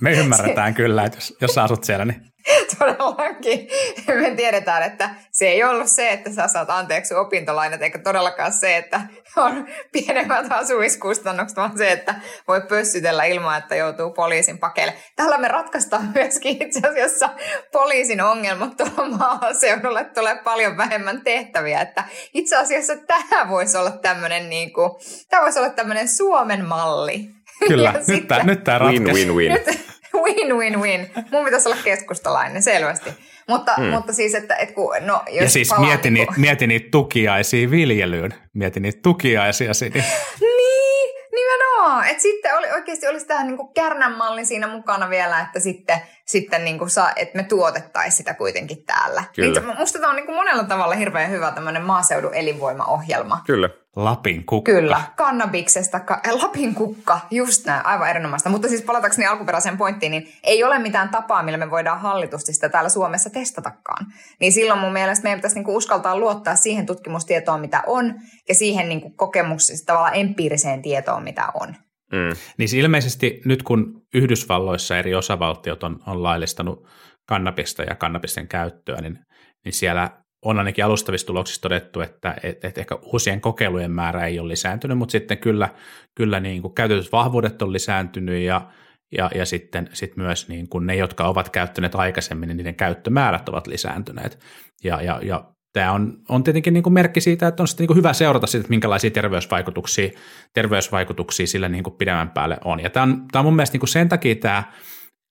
me 0.00 0.12
ymmärretään 0.20 0.74
kyllä, 0.74 1.04
että 1.04 1.16
jos, 1.16 1.36
jos 1.40 1.58
asut 1.58 1.84
siellä, 1.84 2.04
niin 2.04 2.22
Todellakin. 2.78 3.68
Me 4.06 4.30
tiedetään, 4.37 4.82
että 4.82 5.11
se 5.32 5.48
ei 5.48 5.64
ollut 5.64 5.88
se, 5.88 6.11
että 6.11 6.32
sä 6.32 6.48
saat 6.48 6.70
anteeksi 6.70 7.14
opintolainat, 7.14 7.82
eikä 7.82 7.98
todellakaan 7.98 8.52
se, 8.52 8.76
että 8.76 9.00
on 9.37 9.66
pienemmät 9.92 10.46
asuiskustannukset, 10.50 11.56
vaan 11.56 11.78
se, 11.78 11.92
että 11.92 12.14
voi 12.48 12.61
pössytellä 12.61 13.24
ilman, 13.24 13.58
että 13.58 13.76
joutuu 13.76 14.11
poliisin 14.11 14.58
pakeille. 14.58 14.94
Tällä 15.16 15.38
me 15.38 15.48
ratkaistaan 15.48 16.11
myöskin 16.14 16.62
itse 16.62 16.88
asiassa 16.88 17.30
poliisin 17.72 18.20
ongelmat 18.20 18.76
tuolla 18.76 19.16
maaseudulla, 19.18 20.00
että 20.00 20.20
tulee 20.20 20.40
paljon 20.44 20.76
vähemmän 20.76 21.20
tehtäviä. 21.20 21.80
Että 21.80 22.04
itse 22.34 22.56
asiassa 22.56 22.96
tämä 22.96 23.48
voisi 23.48 23.76
olla 23.76 23.90
tämmöinen, 23.90 24.50
niin 24.50 24.72
kuin, 24.72 24.90
tämä 25.28 25.42
voisi 25.42 25.58
olla 25.58 25.70
tämmöinen 25.70 26.08
Suomen 26.08 26.64
malli. 26.64 27.30
Kyllä, 27.68 27.94
nyt, 28.08 28.28
tämä, 28.28 28.42
nyt 28.42 28.64
tämä 28.64 28.78
Win, 28.78 29.04
win, 29.04 29.34
win. 29.34 29.52
Nyt, 29.52 29.97
win, 30.24 30.57
win, 30.57 30.81
win. 30.81 31.11
Mun 31.31 31.44
pitäisi 31.44 31.68
olla 31.68 31.78
keskustalainen, 31.85 32.62
selvästi. 32.62 33.11
Mutta, 33.48 33.74
mm. 33.78 33.85
mutta 33.85 34.12
siis, 34.12 34.35
että, 34.35 34.57
että 34.57 34.74
kun, 34.74 34.94
no, 35.00 35.22
jos 35.26 35.42
Ja 35.42 35.50
siis 35.50 35.68
palaa 35.68 35.87
mieti, 35.87 36.11
niin 36.11 36.26
niitä, 36.26 36.40
mieti 36.40 36.66
niitä 36.66 36.88
tukiaisia 36.90 37.70
viljelyyn. 37.70 38.35
Mieti 38.54 38.81
niitä 38.81 38.98
tukiaisia 39.02 39.74
sinne. 39.74 40.04
Niin, 40.40 41.14
nimenomaan. 41.33 42.07
Että 42.07 42.22
sitten 42.22 42.57
oli, 42.59 42.72
oikeasti 42.72 43.07
olisi 43.07 43.26
tähän 43.26 43.46
niin 43.46 43.59
kärnän 43.74 44.12
malli 44.12 44.44
siinä 44.44 44.66
mukana 44.66 45.11
vielä, 45.11 45.40
että 45.40 45.61
sitten, 45.61 45.98
sitten 46.26 46.64
niin 46.64 46.78
kuin 46.78 46.90
saa, 46.90 47.12
että 47.16 47.37
me 47.37 47.42
tuotettaisiin 47.42 48.16
sitä 48.16 48.35
kuitenkin 48.35 48.85
täällä. 48.85 49.24
Kyllä. 49.35 49.61
Niin, 49.61 49.78
musta 49.78 49.98
tämä 49.98 50.11
on 50.11 50.16
niin 50.16 50.26
kuin 50.26 50.37
monella 50.37 50.64
tavalla 50.64 50.94
hirveän 50.94 51.31
hyvä 51.31 51.50
tämmöinen 51.50 51.83
maaseudun 51.83 52.35
elinvoimaohjelma. 52.35 53.40
Kyllä. 53.46 53.70
Lapin 53.98 54.46
kukka. 54.46 54.72
Kyllä, 54.72 55.02
kannabiksesta, 55.16 56.00
ka- 56.00 56.20
äh, 56.26 56.42
Lapin 56.42 56.74
kukka, 56.74 57.20
just 57.30 57.66
näin, 57.66 57.87
aivan 57.87 58.11
erinomaista. 58.11 58.48
Mutta 58.48 58.68
siis 58.68 58.82
palatakseni 58.82 59.26
alkuperäiseen 59.26 59.76
pointtiin, 59.78 60.11
niin 60.11 60.28
ei 60.44 60.64
ole 60.64 60.78
mitään 60.78 61.08
tapaa, 61.08 61.42
millä 61.42 61.58
me 61.58 61.70
voidaan 61.70 62.00
hallitusti 62.00 62.52
sitä 62.52 62.68
täällä 62.68 62.88
Suomessa 62.88 63.30
testatakaan. 63.30 64.06
Niin 64.40 64.52
silloin 64.52 64.80
mun 64.80 64.92
mielestä 64.92 65.22
meidän 65.22 65.38
pitäisi 65.38 65.56
niinku 65.56 65.76
uskaltaa 65.76 66.18
luottaa 66.18 66.56
siihen 66.56 66.87
tutkimustietoon, 66.87 67.61
mitä 67.61 67.82
on, 67.87 68.14
ja 68.48 68.54
siihen 68.54 68.88
niinku 68.88 69.11
kokemukseen, 69.11 69.78
tavallaan 69.87 70.16
empiiriseen 70.16 70.82
tietoon, 70.82 71.22
mitä 71.22 71.48
on. 71.54 71.68
Mm. 72.12 72.37
Niin 72.58 72.68
siis 72.68 72.84
ilmeisesti 72.84 73.40
nyt 73.44 73.62
kun 73.62 74.02
Yhdysvalloissa 74.14 74.98
eri 74.98 75.14
osavaltiot 75.14 75.82
on, 75.82 76.02
on 76.06 76.22
laillistanut 76.22 76.88
kannabista 77.28 77.82
ja 77.82 77.94
kannabisten 77.94 78.48
käyttöä, 78.48 79.00
niin, 79.00 79.18
niin 79.64 79.72
siellä 79.72 80.11
on 80.42 80.59
ainakin 80.59 80.85
alustavissa 80.85 81.27
tuloksissa 81.27 81.62
todettu, 81.62 82.01
että 82.01 82.35
et, 82.42 82.64
et 82.64 82.79
ehkä 82.79 82.94
uusien 82.94 83.40
kokeilujen 83.40 83.90
määrä 83.90 84.27
ei 84.27 84.40
ole 84.40 84.48
lisääntynyt, 84.48 84.98
mutta 84.98 85.12
sitten 85.12 85.38
kyllä, 85.38 85.68
kyllä 86.14 86.40
niin 86.40 86.62
kuin 86.62 86.74
käytetyt 86.74 87.12
vahvuudet 87.12 87.62
on 87.62 87.72
lisääntynyt 87.72 88.42
ja, 88.42 88.70
ja, 89.16 89.31
ja 89.35 89.46
sitten 89.46 89.88
sit 89.92 90.16
myös 90.16 90.48
niin 90.48 90.68
kuin 90.68 90.87
ne, 90.87 90.96
jotka 90.96 91.29
ovat 91.29 91.51
käyttäneet 91.51 91.94
aikaisemmin, 91.94 92.46
niin 92.46 92.57
niiden 92.57 92.74
käyttömäärät 92.74 93.48
ovat 93.48 93.66
lisääntyneet. 93.66 94.38
Ja, 94.85 95.03
ja, 95.03 95.20
ja 95.22 95.44
tämä 95.72 95.92
on, 95.92 96.18
on 96.29 96.44
tietenkin 96.44 96.74
niin 96.74 96.83
kuin 96.83 96.92
merkki 96.92 97.20
siitä, 97.20 97.48
että 97.48 97.62
on 97.62 97.66
niin 97.79 97.87
kuin 97.87 97.96
hyvä 97.96 98.12
seurata 98.12 98.46
siitä, 98.46 98.62
että 98.62 98.70
minkälaisia 98.70 99.11
terveysvaikutuksia, 99.11 100.11
terveysvaikutuksia 100.55 101.46
sillä 101.46 101.68
niin 101.68 101.85
kuin 101.85 101.96
pidemmän 101.96 102.31
päälle 102.31 102.59
on. 102.64 102.81
Ja 102.81 102.90
tämä 102.90 103.03
on, 103.03 103.29
tämä 103.33 103.40
on 103.40 103.46
mun 103.46 103.57
mielestä 103.57 103.74
niin 103.74 103.81
kuin 103.81 103.88
sen 103.88 104.09
takia 104.09 104.35
tämä 104.35 104.62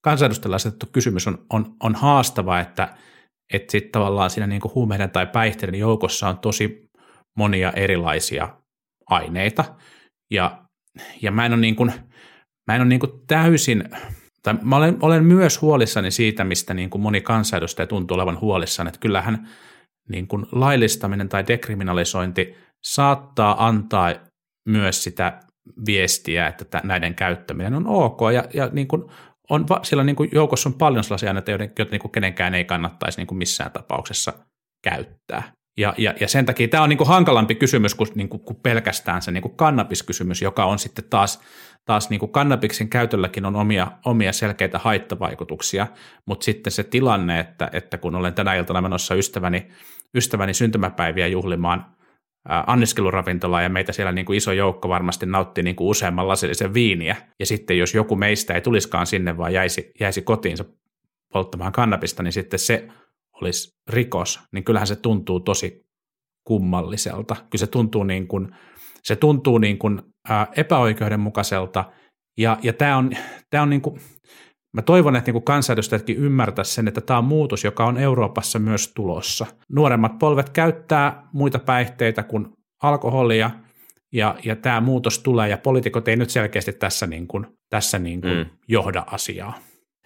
kansanedustajalla 0.02 0.56
asetettu 0.56 0.86
kysymys 0.92 1.28
on, 1.28 1.46
on, 1.50 1.76
on 1.84 1.96
haastava, 1.96 2.60
että– 2.60 2.90
että 3.54 3.72
sitten 3.72 3.92
tavallaan 3.92 4.30
siinä 4.30 4.48
niin 4.48 4.62
kuin 4.62 4.74
huumeiden 4.76 5.12
tai 5.12 5.28
päihteiden 5.28 5.80
joukossa 5.80 6.30
on 6.30 6.40
tosi 6.40 6.90
monia 7.38 7.72
erilaisia 7.72 8.58
aineita, 9.10 9.66
ja, 10.32 10.62
ja 11.22 11.32
mä 11.32 11.46
en 11.46 11.54
ole, 11.54 11.62
niin 11.62 11.76
kuin, 11.76 11.94
mä 12.68 12.76
en 12.76 12.82
ole 12.82 12.90
niin 12.90 13.00
kuin 13.00 13.12
täysin, 13.28 13.84
tai 14.44 14.56
mä 14.62 14.76
olen, 14.76 14.98
olen 15.02 15.24
myös 15.24 15.62
huolissani 15.62 16.12
siitä, 16.12 16.44
mistä 16.44 16.74
niin 16.74 16.90
kuin 16.90 17.02
moni 17.02 17.22
kansanedustaja 17.22 17.88
tuntuu 17.88 18.16
olevan 18.16 18.42
huolissaan, 18.42 18.88
että 18.88 19.00
kyllähän 19.00 19.48
niin 20.10 20.28
kuin 20.28 20.46
laillistaminen 20.52 21.30
tai 21.30 21.48
dekriminalisointi 21.48 22.56
saattaa 22.84 23.68
antaa 23.68 24.14
myös 24.68 25.04
sitä 25.04 25.40
viestiä, 25.86 26.48
että 26.48 26.82
näiden 26.84 27.16
käyttäminen 27.16 27.74
on 27.74 27.88
ok. 27.88 28.20
Ja, 28.34 28.44
ja 28.54 28.70
niin 28.72 28.88
kuin 28.88 29.04
on, 29.50 29.66
siellä 29.84 30.04
niin 30.04 30.16
kuin 30.16 30.30
joukossa 30.34 30.70
on 30.70 30.74
paljon 30.74 31.04
sellaisia 31.04 31.30
aineita, 31.30 31.52
joita 31.52 31.86
niin 31.92 32.02
kuin 32.02 32.12
kenenkään 32.12 32.56
ei 32.56 32.66
kannattaisi 32.66 33.20
niin 33.20 33.28
kuin 33.28 33.38
missään 33.38 33.72
tapauksessa 33.72 34.34
käyttää. 34.84 35.58
Ja, 35.78 35.94
ja, 35.98 36.14
ja 36.20 36.28
sen 36.28 36.46
takia 36.46 36.68
tämä 36.68 36.84
on 36.84 36.90
niin 36.90 36.98
kuin 36.98 37.08
hankalampi 37.08 37.56
kysymys 37.56 37.96
kuin, 37.96 38.10
niin 38.16 38.30
kuin, 38.30 38.42
kuin 38.42 38.60
pelkästään 38.64 39.22
se 39.22 39.32
niin 39.32 39.42
kuin 39.42 39.56
kannabiskysymys, 39.56 40.42
joka 40.42 40.66
on 40.66 40.80
sitten 40.80 41.06
taas, 41.10 41.42
taas 41.86 42.10
niin 42.10 42.20
kuin 42.20 42.32
kannabiksen 42.32 42.90
käytölläkin 42.90 43.46
on 43.46 43.56
omia, 43.56 43.92
omia 44.06 44.34
selkeitä 44.34 44.80
haittavaikutuksia, 44.80 45.88
mutta 46.26 46.44
sitten 46.44 46.72
se 46.74 46.84
tilanne, 46.84 47.40
että, 47.40 47.70
että 47.74 47.98
kun 47.98 48.16
olen 48.16 48.34
tänä 48.34 48.56
iltana 48.56 48.82
menossa 48.82 49.16
ystäväni, 49.16 49.68
ystäväni 50.16 50.54
syntymäpäiviä 50.54 51.28
juhlimaan 51.28 51.97
anniskeluravintolaan 52.68 53.64
ja 53.64 53.70
meitä 53.70 53.92
siellä 53.92 54.12
niin 54.12 54.26
kuin 54.26 54.38
iso 54.38 54.52
joukko 54.52 54.90
varmasti 54.90 55.26
nauttii 55.26 55.64
niin 55.64 55.76
kuin 55.76 55.88
useamman 55.88 56.28
lasillisen 56.28 56.74
viiniä, 56.74 57.16
ja 57.40 57.46
sitten 57.46 57.78
jos 57.78 57.94
joku 57.94 58.16
meistä 58.16 58.54
ei 58.54 58.62
tulisikaan 58.62 59.08
sinne, 59.08 59.38
vaan 59.38 59.54
jäisi, 59.54 59.92
jäisi 60.00 60.22
kotiinsa 60.22 60.66
polttamaan 61.34 61.72
kannabista, 61.72 62.24
niin 62.24 62.34
sitten 62.34 62.60
se 62.60 62.88
olisi 63.42 63.78
rikos, 63.90 64.40
niin 64.52 64.64
kyllähän 64.64 64.88
se 64.88 64.96
tuntuu 64.96 65.40
tosi 65.40 65.88
kummalliselta. 66.44 67.36
Kyllä 67.36 67.60
se 67.60 67.68
tuntuu 67.68 68.04
niin 68.04 68.28
kuin, 68.28 68.56
se 69.04 69.16
tuntuu 69.16 69.58
niin 69.58 69.78
kuin, 69.78 70.02
ää, 70.30 70.48
epäoikeudenmukaiselta, 70.58 71.92
ja, 72.38 72.58
ja 72.64 72.74
tämä 72.74 72.98
on, 72.98 73.12
tämä 73.50 73.64
on 73.64 73.70
niin 73.70 73.82
kuin, 73.82 74.00
Mä 74.78 74.82
toivon, 74.82 75.16
että 75.16 75.32
niin 75.32 75.44
kansanedustajatkin 75.44 76.18
ymmärtäisivät 76.18 76.76
sen, 76.76 76.88
että 76.88 77.02
tämä 77.02 77.18
on 77.20 77.26
muutos, 77.26 77.64
joka 77.64 77.86
on 77.86 77.98
Euroopassa 77.98 78.60
myös 78.60 78.92
tulossa. 78.96 79.46
Nuoremmat 79.72 80.20
polvet 80.20 80.50
käyttää 80.50 81.28
muita 81.34 81.60
päihteitä 81.60 82.24
kuin 82.24 82.48
alkoholia, 82.84 83.52
ja, 84.12 84.36
ja 84.44 84.56
tämä 84.56 84.82
muutos 84.82 85.20
tulee, 85.20 85.50
ja 85.50 85.58
poliitikot 85.58 86.08
ei 86.08 86.16
nyt 86.16 86.30
selkeästi 86.30 86.74
tässä, 86.74 87.08
niin 87.08 87.28
kuin, 87.28 87.48
tässä 87.70 88.00
niin 88.00 88.22
kuin 88.22 88.38
mm. 88.38 88.46
johda 88.68 89.04
asiaa. 89.12 89.60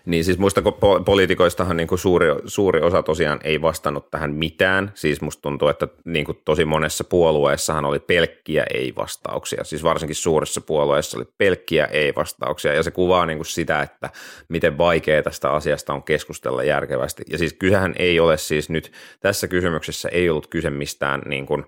Niin 0.06 0.24
siis 0.26 0.38
muista 0.38 0.62
poliitikoistahan 1.06 1.78
niin 1.78 1.88
kuin 1.88 2.00
suuri, 2.00 2.28
suuri 2.46 2.82
osa 2.82 3.04
tosiaan 3.04 3.40
ei 3.44 3.62
vastannut 3.62 4.12
tähän 4.12 4.34
mitään. 4.34 4.92
Siis 4.96 5.22
musta 5.22 5.42
tuntuu, 5.42 5.68
että 5.68 5.88
niin 6.06 6.26
kuin 6.26 6.38
tosi 6.46 6.66
monessa 6.66 7.04
puolueessahan 7.04 7.86
oli 7.86 8.00
pelkkiä 8.00 8.66
ei-vastauksia. 8.74 9.64
Siis 9.64 9.84
varsinkin 9.84 10.16
suuressa 10.16 10.62
puolueessa 10.62 11.18
oli 11.18 11.26
pelkkiä 11.38 11.86
ei-vastauksia. 11.86 12.74
Ja 12.74 12.84
se 12.84 12.92
kuvaa 12.92 13.26
niin 13.26 13.38
kuin 13.38 13.46
sitä, 13.46 13.82
että 13.82 14.10
miten 14.50 14.78
vaikea 14.78 15.24
tästä 15.24 15.52
asiasta 15.52 15.94
on 15.94 16.04
keskustella 16.04 16.64
järkevästi. 16.64 17.24
Ja 17.30 17.38
siis 17.38 17.54
kysehän 17.54 17.96
ei 18.00 18.20
ole 18.20 18.38
siis 18.38 18.70
nyt, 18.70 18.92
tässä 19.20 19.48
kysymyksessä 19.48 20.10
ei 20.10 20.30
ollut 20.30 20.48
kyse 20.48 20.70
mistään 20.70 21.22
niin 21.26 21.46
kuin 21.46 21.66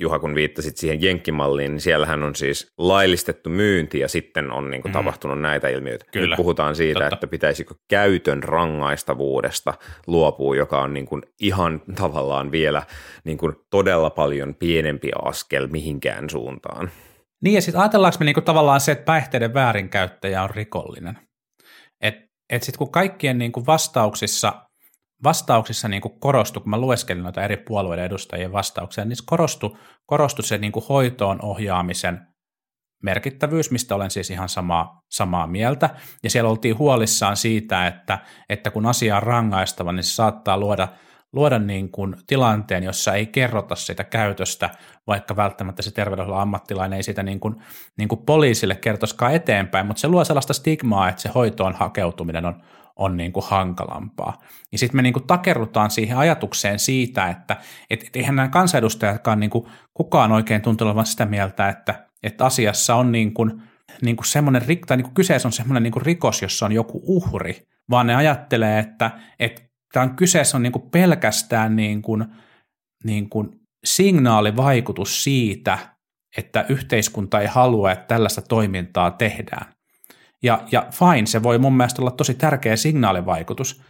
Juha, 0.00 0.18
kun 0.18 0.34
viittasit 0.34 0.76
siihen 0.76 1.02
jenkkimalliin, 1.02 1.70
niin 1.70 1.80
siellähän 1.80 2.22
on 2.22 2.34
siis 2.34 2.72
laillistettu 2.78 3.50
myynti 3.50 3.98
ja 3.98 4.08
sitten 4.08 4.52
on 4.52 4.70
niin 4.70 4.82
kuin, 4.82 4.92
mm. 4.92 4.92
tapahtunut 4.92 5.40
näitä 5.40 5.68
ilmiöitä. 5.68 6.04
Kyllä. 6.12 6.26
Nyt 6.26 6.36
puhutaan 6.36 6.76
siitä, 6.76 7.00
Totta. 7.00 7.16
että 7.16 7.26
pitäisikö 7.26 7.74
käytön 7.90 8.42
rangaistavuudesta 8.42 9.74
luopua, 10.06 10.56
joka 10.56 10.82
on 10.82 10.94
niin 10.94 11.06
kuin, 11.06 11.22
ihan 11.40 11.82
tavallaan 11.94 12.52
vielä 12.52 12.82
niin 13.24 13.38
kuin, 13.38 13.56
todella 13.70 14.10
paljon 14.10 14.54
pienempi 14.54 15.10
askel 15.22 15.66
mihinkään 15.66 16.30
suuntaan. 16.30 16.90
Niin 17.42 17.54
ja 17.54 17.62
sitten 17.62 17.80
ajatellaanko 17.80 18.16
me 18.20 18.24
niin 18.24 18.34
kuin, 18.34 18.44
tavallaan 18.44 18.80
se, 18.80 18.92
että 18.92 19.04
päihteiden 19.04 19.54
väärinkäyttäjä 19.54 20.42
on 20.42 20.50
rikollinen. 20.50 21.18
Että 22.00 22.30
et 22.50 22.62
sitten 22.62 22.78
kun 22.78 22.92
kaikkien 22.92 23.38
niin 23.38 23.52
kuin, 23.52 23.66
vastauksissa– 23.66 24.52
vastauksissa 25.24 25.88
niin 25.88 26.02
kuin 26.02 26.20
korostui, 26.20 26.62
kun 26.62 26.70
mä 26.70 26.78
lueskelin 26.78 27.22
noita 27.22 27.42
eri 27.42 27.56
puolueiden 27.56 28.04
edustajien 28.04 28.52
vastauksia, 28.52 29.04
niin 29.04 29.16
korostui, 29.24 29.76
korostui 30.06 30.44
se 30.44 30.58
niin 30.58 30.72
kuin 30.72 30.84
hoitoon 30.88 31.44
ohjaamisen 31.44 32.20
merkittävyys, 33.02 33.70
mistä 33.70 33.94
olen 33.94 34.10
siis 34.10 34.30
ihan 34.30 34.48
samaa, 34.48 35.02
samaa 35.10 35.46
mieltä. 35.46 35.90
Ja 36.22 36.30
siellä 36.30 36.50
oltiin 36.50 36.78
huolissaan 36.78 37.36
siitä, 37.36 37.86
että, 37.86 38.18
että 38.48 38.70
kun 38.70 38.86
asia 38.86 39.16
on 39.16 39.22
rangaistava, 39.22 39.92
niin 39.92 40.04
se 40.04 40.14
saattaa 40.14 40.58
luoda, 40.58 40.88
luoda 41.32 41.58
niin 41.58 41.90
kuin 41.90 42.16
tilanteen, 42.26 42.84
jossa 42.84 43.14
ei 43.14 43.26
kerrota 43.26 43.74
sitä 43.74 44.04
käytöstä, 44.04 44.70
vaikka 45.06 45.36
välttämättä 45.36 45.82
se 45.82 45.90
terveydenhuollon 45.90 46.42
ammattilainen 46.42 46.96
ei 46.96 47.02
sitä 47.02 47.22
niin 47.22 47.40
kuin, 47.40 47.54
niin 47.98 48.08
kuin 48.08 48.24
poliisille 48.26 48.74
kertoiskaan 48.74 49.34
eteenpäin, 49.34 49.86
mutta 49.86 50.00
se 50.00 50.08
luo 50.08 50.24
sellaista 50.24 50.52
stigmaa, 50.52 51.08
että 51.08 51.22
se 51.22 51.30
hoitoon 51.34 51.74
hakeutuminen 51.74 52.46
on, 52.46 52.62
on 53.00 53.16
niin 53.16 53.32
kuin 53.32 53.46
hankalampaa. 53.48 54.38
Ja 54.72 54.78
sitten 54.78 54.96
me 54.96 55.02
niin 55.02 55.12
kuin 55.12 55.26
takerrutaan 55.26 55.90
siihen 55.90 56.18
ajatukseen 56.18 56.78
siitä, 56.78 57.28
että 57.28 57.56
et, 57.90 58.02
et 58.02 58.16
eihän 58.16 58.36
nämä 58.36 58.48
kansanedustajatkaan 58.48 59.40
niin 59.40 59.50
kuin 59.50 59.66
kukaan 59.94 60.32
oikein 60.32 60.62
tuntuu 60.62 61.04
sitä 61.04 61.26
mieltä, 61.26 61.68
että, 61.68 62.06
että 62.22 62.44
asiassa 62.44 62.94
on 62.94 63.12
niin 63.12 63.34
kuin, 63.34 63.62
niin 64.02 64.16
kuin 64.16 64.26
semmoinen, 64.26 64.62
tai 64.86 64.96
niin 64.96 65.04
kuin 65.04 65.14
kyseessä 65.14 65.48
on 65.48 65.52
semmoinen 65.52 65.82
niin 65.82 65.92
kuin 65.92 66.06
rikos, 66.06 66.42
jossa 66.42 66.66
on 66.66 66.72
joku 66.72 67.02
uhri, 67.06 67.62
vaan 67.90 68.06
ne 68.06 68.14
ajattelee, 68.14 68.78
että, 68.78 69.10
että 69.38 69.62
tämän 69.92 70.16
kyseessä 70.16 70.56
on 70.56 70.62
niin 70.62 70.72
kuin 70.72 70.90
pelkästään 70.90 71.76
niin 71.76 72.02
kuin, 72.02 72.24
niin 73.04 73.30
kuin 73.30 73.48
signaalivaikutus 73.84 75.24
siitä, 75.24 75.78
että 76.36 76.66
yhteiskunta 76.68 77.40
ei 77.40 77.46
halua, 77.46 77.92
että 77.92 78.06
tällaista 78.06 78.42
toimintaa 78.42 79.10
tehdään. 79.10 79.79
Ja, 80.42 80.62
ja 80.72 80.86
fine, 80.90 81.26
se 81.26 81.42
voi 81.42 81.58
mun 81.58 81.76
mielestä 81.76 82.02
olla 82.02 82.10
tosi 82.10 82.34
tärkeä 82.34 82.76
signaalivaikutus, 82.76 83.82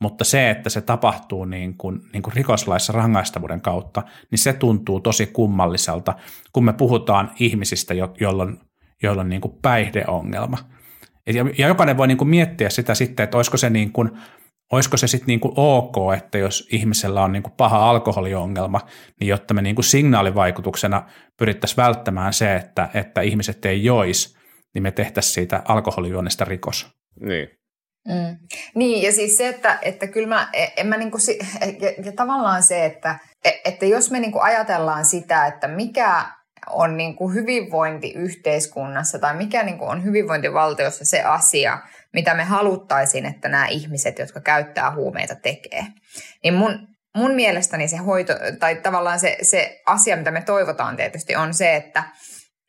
mutta 0.00 0.24
se, 0.24 0.50
että 0.50 0.70
se 0.70 0.80
tapahtuu 0.80 1.44
niin 1.44 1.76
kuin, 1.76 2.00
niin 2.12 2.22
kuin 2.22 2.34
rikoslaissa 2.34 2.92
rangaistavuuden 2.92 3.60
kautta, 3.60 4.02
niin 4.30 4.38
se 4.38 4.52
tuntuu 4.52 5.00
tosi 5.00 5.26
kummalliselta, 5.26 6.14
kun 6.52 6.64
me 6.64 6.72
puhutaan 6.72 7.30
ihmisistä, 7.40 7.94
joilla 7.94 8.42
on, 8.42 8.60
joilla 9.02 9.22
on 9.22 9.28
niin 9.28 9.40
kuin 9.40 9.54
päihdeongelma. 9.62 10.58
Ja, 11.26 11.44
ja 11.58 11.68
jokainen 11.68 11.96
voi 11.96 12.06
niin 12.08 12.18
kuin 12.18 12.28
miettiä 12.28 12.70
sitä 12.70 12.94
sitten, 12.94 13.24
että 13.24 13.36
olisiko 13.36 13.56
se, 13.56 13.70
niin 13.70 13.92
kuin, 13.92 14.10
olisiko 14.72 14.96
se 14.96 15.06
sitten 15.06 15.26
niin 15.26 15.40
kuin 15.40 15.52
ok, 15.56 15.96
että 16.16 16.38
jos 16.38 16.68
ihmisellä 16.72 17.22
on 17.22 17.32
niin 17.32 17.42
kuin 17.42 17.54
paha 17.56 17.90
alkoholiongelma, 17.90 18.80
niin 19.20 19.28
jotta 19.28 19.54
me 19.54 19.62
niin 19.62 19.74
kuin 19.74 19.84
signaalivaikutuksena 19.84 21.02
pyrittäisiin 21.36 21.76
välttämään 21.76 22.32
se, 22.32 22.56
että, 22.56 22.88
että 22.94 23.20
ihmiset 23.20 23.64
ei 23.64 23.84
joisi, 23.84 24.36
niin 24.74 24.82
me 24.82 24.90
tehtäisiin 24.90 25.34
siitä 25.34 25.62
alkoholijuonnesta 25.64 26.44
rikos. 26.44 26.86
Niin. 27.20 27.48
Mm. 28.08 28.36
Niin, 28.74 29.02
ja 29.02 29.12
siis 29.12 29.36
se, 29.36 29.48
että, 29.48 29.78
että 29.82 30.06
kyllä 30.06 30.28
mä, 30.28 30.48
e, 30.52 30.66
en 30.76 30.86
mä 30.86 30.96
niinku, 30.96 31.18
ja, 31.80 32.04
ja 32.04 32.12
tavallaan 32.12 32.62
se, 32.62 32.84
että, 32.84 33.18
e, 33.44 33.50
että 33.64 33.86
jos 33.86 34.10
me 34.10 34.20
niinku 34.20 34.38
ajatellaan 34.38 35.04
sitä, 35.04 35.46
että 35.46 35.68
mikä 35.68 36.24
on 36.70 36.96
niinku 36.96 37.30
hyvinvointi 37.30 38.12
yhteiskunnassa 38.12 39.18
tai 39.18 39.36
mikä 39.36 39.62
niinku 39.62 39.84
on 39.84 40.04
hyvinvointivaltiossa 40.04 41.04
se 41.04 41.22
asia, 41.22 41.78
mitä 42.12 42.34
me 42.34 42.44
haluttaisiin, 42.44 43.26
että 43.26 43.48
nämä 43.48 43.66
ihmiset, 43.66 44.18
jotka 44.18 44.40
käyttää 44.40 44.94
huumeita, 44.94 45.34
tekee. 45.34 45.86
Niin 46.42 46.54
mun, 46.54 46.88
mun 47.16 47.30
mielestäni 47.30 47.88
se 47.88 47.96
hoito, 47.96 48.32
tai 48.58 48.76
tavallaan 48.76 49.20
se, 49.20 49.36
se 49.42 49.82
asia, 49.86 50.16
mitä 50.16 50.30
me 50.30 50.40
toivotaan 50.40 50.96
tietysti, 50.96 51.36
on 51.36 51.54
se, 51.54 51.76
että, 51.76 52.04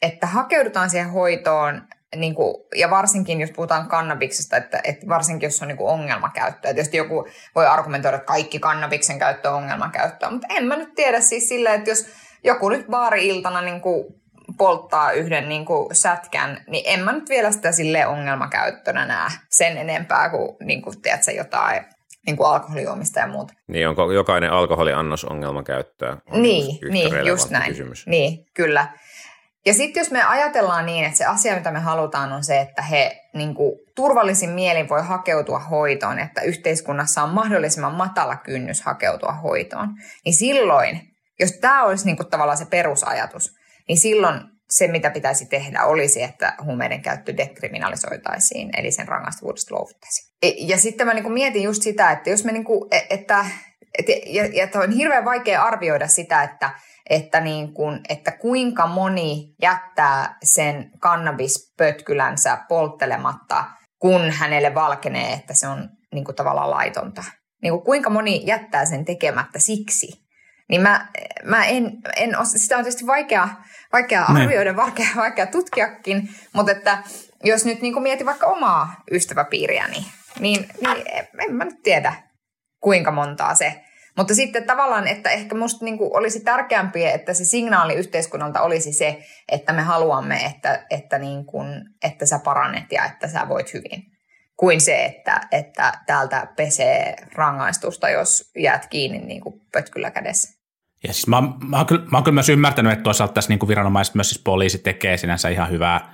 että 0.02 0.28
hakeudutaan 0.28 0.90
siihen 0.90 1.10
hoitoon 1.10 1.82
niin 2.16 2.36
kuin, 2.36 2.56
ja 2.76 2.90
varsinkin 2.90 3.42
jos 3.42 3.52
puhutaan 3.52 3.88
kannabiksesta, 3.88 4.58
että, 4.58 4.82
että 4.84 5.08
varsinkin 5.08 5.48
jos 5.48 5.62
on 5.62 5.68
niin 5.68 5.78
kuin 5.78 5.90
ongelmakäyttöä. 5.90 6.74
Tietysti 6.74 6.98
joku 6.98 7.28
voi 7.56 7.66
argumentoida, 7.66 8.18
että 8.18 8.28
kaikki 8.28 8.60
kannabiksen 8.60 9.20
käyttö 9.20 9.50
on 9.50 9.56
ongelmakäyttöä, 9.56 10.32
mutta 10.32 10.48
en 10.50 10.64
mä 10.64 10.76
nyt 10.76 10.96
tiedä 10.96 11.22
siis 11.22 11.50
silleen, 11.50 11.76
että 11.76 11.90
jos 11.90 12.06
joku 12.44 12.70
nyt 12.70 12.88
baari-iltana 12.88 13.62
niin 13.62 13.82
kuin 13.82 14.06
polttaa 14.58 15.12
yhden 15.12 15.50
niin 15.50 15.66
kuin 15.66 15.96
sätkän, 15.96 16.64
niin 16.68 16.84
en 16.88 17.00
mä 17.00 17.12
nyt 17.12 17.30
vielä 17.30 17.52
sitä 17.52 17.72
sille 17.72 18.08
ongelmakäyttönä 18.08 19.06
näe 19.06 19.30
sen 19.50 19.78
enempää 19.78 20.30
kuin, 20.30 20.58
niin 20.64 20.82
kuin 20.82 21.02
tiedätkö, 21.02 21.32
jotain 21.32 21.86
niin 22.26 22.38
kuin 22.38 22.48
alkoholijuomista 22.48 23.20
ja 23.20 23.28
muuta. 23.28 23.54
Niin, 23.68 23.88
onko 23.88 24.12
jokainen 24.12 24.52
alkoholiannos 24.52 25.26
ongelmakäyttöä? 25.26 26.18
On 26.32 26.42
niin, 26.42 26.80
niin 26.92 27.26
just 27.26 27.50
näin. 27.50 27.68
Kysymys. 27.68 28.08
Niin, 28.08 28.46
kyllä. 28.54 28.88
Ja 29.66 29.74
sitten 29.74 30.02
jos 30.02 30.12
me 30.12 30.24
ajatellaan 30.24 30.86
niin, 30.86 31.06
että 31.06 31.18
se 31.18 31.26
asia, 31.26 31.56
mitä 31.56 31.72
me 31.72 31.80
halutaan, 31.80 32.32
on 32.32 32.44
se, 32.44 32.60
että 32.60 32.82
he 32.82 33.22
niin 33.34 33.56
kuin, 33.56 33.80
turvallisin 33.96 34.50
mielin 34.50 34.90
voi 34.90 35.02
hakeutua 35.02 35.60
hoitoon, 35.60 36.20
että 36.20 36.42
yhteiskunnassa 36.42 37.24
on 37.24 37.30
mahdollisimman 37.30 37.96
matala 37.96 38.36
kynnys 38.36 38.82
hakeutua 38.82 39.32
hoitoon, 39.32 39.88
niin 40.26 40.36
silloin, 40.36 41.02
jos 41.40 41.52
tämä 41.52 41.84
olisi 41.84 42.06
niin 42.06 42.18
kuin, 42.18 42.30
tavallaan 42.30 42.58
se 42.58 42.66
perusajatus, 42.66 43.56
niin 43.88 43.98
silloin 43.98 44.42
se, 44.70 44.88
mitä 44.88 45.10
pitäisi 45.10 45.46
tehdä, 45.46 45.84
olisi, 45.84 46.24
että 46.24 46.54
huumeiden 46.64 47.02
käyttö 47.02 47.38
dekriminalisoitaisiin, 47.38 48.70
eli 48.78 48.92
sen 48.92 49.08
rangaistavuudesta 49.08 49.76
luovuttaisiin. 49.76 50.36
E, 50.44 50.48
ja 50.58 50.78
sitten 50.78 51.08
mä 51.08 51.14
niin 51.14 51.24
kuin 51.24 51.34
mietin 51.34 51.64
just 51.64 51.84
sitä, 51.84 52.12
että 52.12 52.30
jos 52.30 52.44
me, 52.44 52.52
niin 52.52 52.64
kuin, 52.64 52.88
e, 52.92 53.00
että, 53.10 53.46
että, 53.98 54.12
ja, 54.26 54.46
ja 54.46 54.68
on 54.76 54.92
hirveän 54.92 55.26
vaikea 55.26 55.64
arvioida 55.64 56.08
sitä, 56.08 56.44
että 56.44 56.70
että, 57.10 57.40
niin 57.40 57.74
kuin, 57.74 58.00
että 58.10 58.32
kuinka 58.32 58.88
moni 58.88 59.56
jättää 59.62 60.38
sen 60.44 60.92
kannabispötkylänsä 61.00 62.58
polttelematta, 62.68 63.66
kun 64.00 64.32
hänelle 64.32 64.76
valkenee, 64.76 65.34
että 65.34 65.54
se 65.54 65.68
on 65.68 65.90
niin 66.14 66.26
kuin 66.26 66.36
tavallaan 66.36 66.72
laitonta. 66.72 67.24
Niin 67.62 67.74
kuin 67.74 67.84
kuinka 67.86 68.10
moni 68.10 68.44
jättää 68.46 68.86
sen 68.86 69.06
tekemättä 69.06 69.60
siksi, 69.60 70.08
Niin 70.70 70.82
mä, 70.82 71.08
mä 71.44 71.66
en, 71.66 71.92
en 72.16 72.40
osa, 72.40 72.58
sitä 72.58 72.78
on 72.78 72.84
tietysti 72.84 73.08
vaikea, 73.08 73.50
vaikea 73.94 74.26
Niin. 74.30 74.42
arvioida, 74.42 74.76
vaikea, 74.76 75.08
vaikea 75.16 75.46
tutkiakin, 75.48 76.30
mutta 76.54 76.72
että 76.72 76.98
jos 77.44 77.66
nyt 77.66 77.82
niin 77.82 78.02
mietin 78.02 78.26
vaikka 78.26 78.48
omaa 78.48 78.96
ystäväpiiriäni, 79.12 80.06
niin, 80.40 80.68
niin 80.82 81.06
en 81.48 81.56
mä 81.56 81.66
nyt 81.66 81.84
tiedä, 81.84 82.14
kuinka 82.80 83.12
montaa 83.12 83.56
se. 83.56 83.85
Mutta 84.18 84.36
sitten 84.36 84.64
tavallaan, 84.64 85.08
että 85.08 85.30
ehkä 85.30 85.56
musta 85.56 85.86
niin 85.86 85.98
olisi 86.00 86.40
tärkeämpi, 86.40 87.06
että 87.06 87.34
se 87.34 87.46
signaali 87.46 87.94
yhteiskunnalta 87.94 88.62
olisi 88.62 88.94
se, 88.94 89.20
että 89.52 89.74
me 89.74 89.82
haluamme, 89.82 90.36
että, 90.46 90.86
että, 90.90 91.18
niin 91.18 91.46
kuin, 91.46 91.68
että 92.04 92.26
sä 92.26 92.40
paranet 92.40 92.92
ja 92.92 93.06
että 93.06 93.28
sä 93.28 93.50
voit 93.50 93.74
hyvin. 93.74 94.04
Kuin 94.58 94.82
se, 94.82 95.06
että, 95.06 95.42
että 95.52 95.94
täältä 96.06 96.48
pesee 96.56 97.16
rangaistusta, 97.34 98.10
jos 98.10 98.52
jäät 98.58 98.88
kiinni 98.88 99.20
niin 99.20 99.42
kuin 99.42 99.62
pötkyllä 99.72 100.12
kädessä. 100.12 100.56
Ja 101.08 101.14
siis 101.14 101.28
mä, 101.28 101.44
mä, 101.68 101.78
oon 101.78 101.86
kyllä, 101.86 102.06
mä 102.12 102.18
oon 102.18 102.24
kyllä 102.24 102.36
myös 102.36 102.50
ymmärtänyt, 102.50 102.92
että 102.92 103.04
toisaalta 103.04 103.34
tässä 103.34 103.50
niin 103.50 103.60
kuin 103.60 103.68
viranomaiset, 103.68 104.16
myös 104.16 104.30
siis 104.30 104.44
poliisi 104.44 104.78
tekee 104.78 105.18
sinänsä 105.18 105.50
ihan 105.50 105.70
hyvää, 105.70 106.14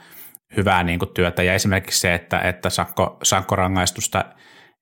hyvää 0.57 0.83
niin 0.83 0.99
kuin 0.99 1.13
työtä. 1.13 1.43
Ja 1.43 1.53
esimerkiksi 1.53 1.99
se, 1.99 2.13
että, 2.13 2.39
että 2.39 2.69
sakko, 2.69 3.17
sakkorangaistusta 3.23 4.25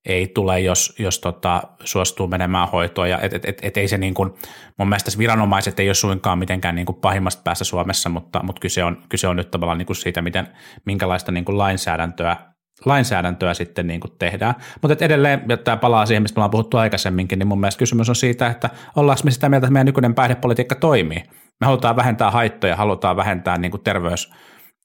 ei 0.05 0.27
tule, 0.27 0.59
jos, 0.59 0.95
jos 0.99 1.19
tota, 1.19 1.63
suostuu 1.83 2.27
menemään 2.27 2.67
hoitoon. 2.69 3.09
Ja 3.09 3.19
et, 3.21 3.33
et, 3.33 3.45
et, 3.45 3.59
et 3.61 3.77
ei 3.77 3.87
se 3.87 3.97
niin 3.97 4.13
kuin, 4.13 4.33
mun 4.77 4.89
mielestä 4.89 5.11
viranomaiset 5.17 5.79
ei 5.79 5.87
ole 5.87 5.93
suinkaan 5.93 6.39
mitenkään 6.39 6.75
niin 6.75 6.85
kuin 6.85 6.95
pahimmasta 6.95 7.41
päästä 7.43 7.63
Suomessa, 7.63 8.09
mutta, 8.09 8.43
mutta 8.43 8.59
kyse, 8.59 8.83
on, 8.83 9.03
kyse 9.09 9.27
on 9.27 9.35
nyt 9.35 9.51
tavallaan 9.51 9.77
niin 9.77 9.85
kuin 9.85 9.97
siitä, 9.97 10.21
miten, 10.21 10.47
minkälaista 10.85 11.31
niin 11.31 11.45
kuin 11.45 11.57
lainsäädäntöä 11.57 12.37
lainsäädäntöä 12.85 13.53
sitten 13.53 13.87
niin 13.87 13.99
kuin 13.99 14.11
tehdään. 14.19 14.55
Mutta 14.81 14.93
et 14.93 15.01
edelleen, 15.01 15.43
ja 15.49 15.57
tämä 15.57 15.77
palaa 15.77 16.05
siihen, 16.05 16.21
mistä 16.23 16.37
me 16.37 16.39
ollaan 16.39 16.51
puhuttu 16.51 16.77
aikaisemminkin, 16.77 17.39
niin 17.39 17.47
mun 17.47 17.59
mielestä 17.59 17.79
kysymys 17.79 18.09
on 18.09 18.15
siitä, 18.15 18.47
että 18.47 18.69
ollaanko 18.95 19.21
me 19.25 19.31
sitä 19.31 19.49
mieltä, 19.49 19.67
että 19.67 19.73
meidän 19.73 19.85
nykyinen 19.85 20.15
päihdepolitiikka 20.15 20.75
toimii. 20.75 21.23
Me 21.59 21.65
halutaan 21.65 21.95
vähentää 21.95 22.31
haittoja, 22.31 22.75
halutaan 22.75 23.15
vähentää 23.15 23.57
niin 23.57 23.71
kuin 23.71 23.83
terveys, 23.83 24.33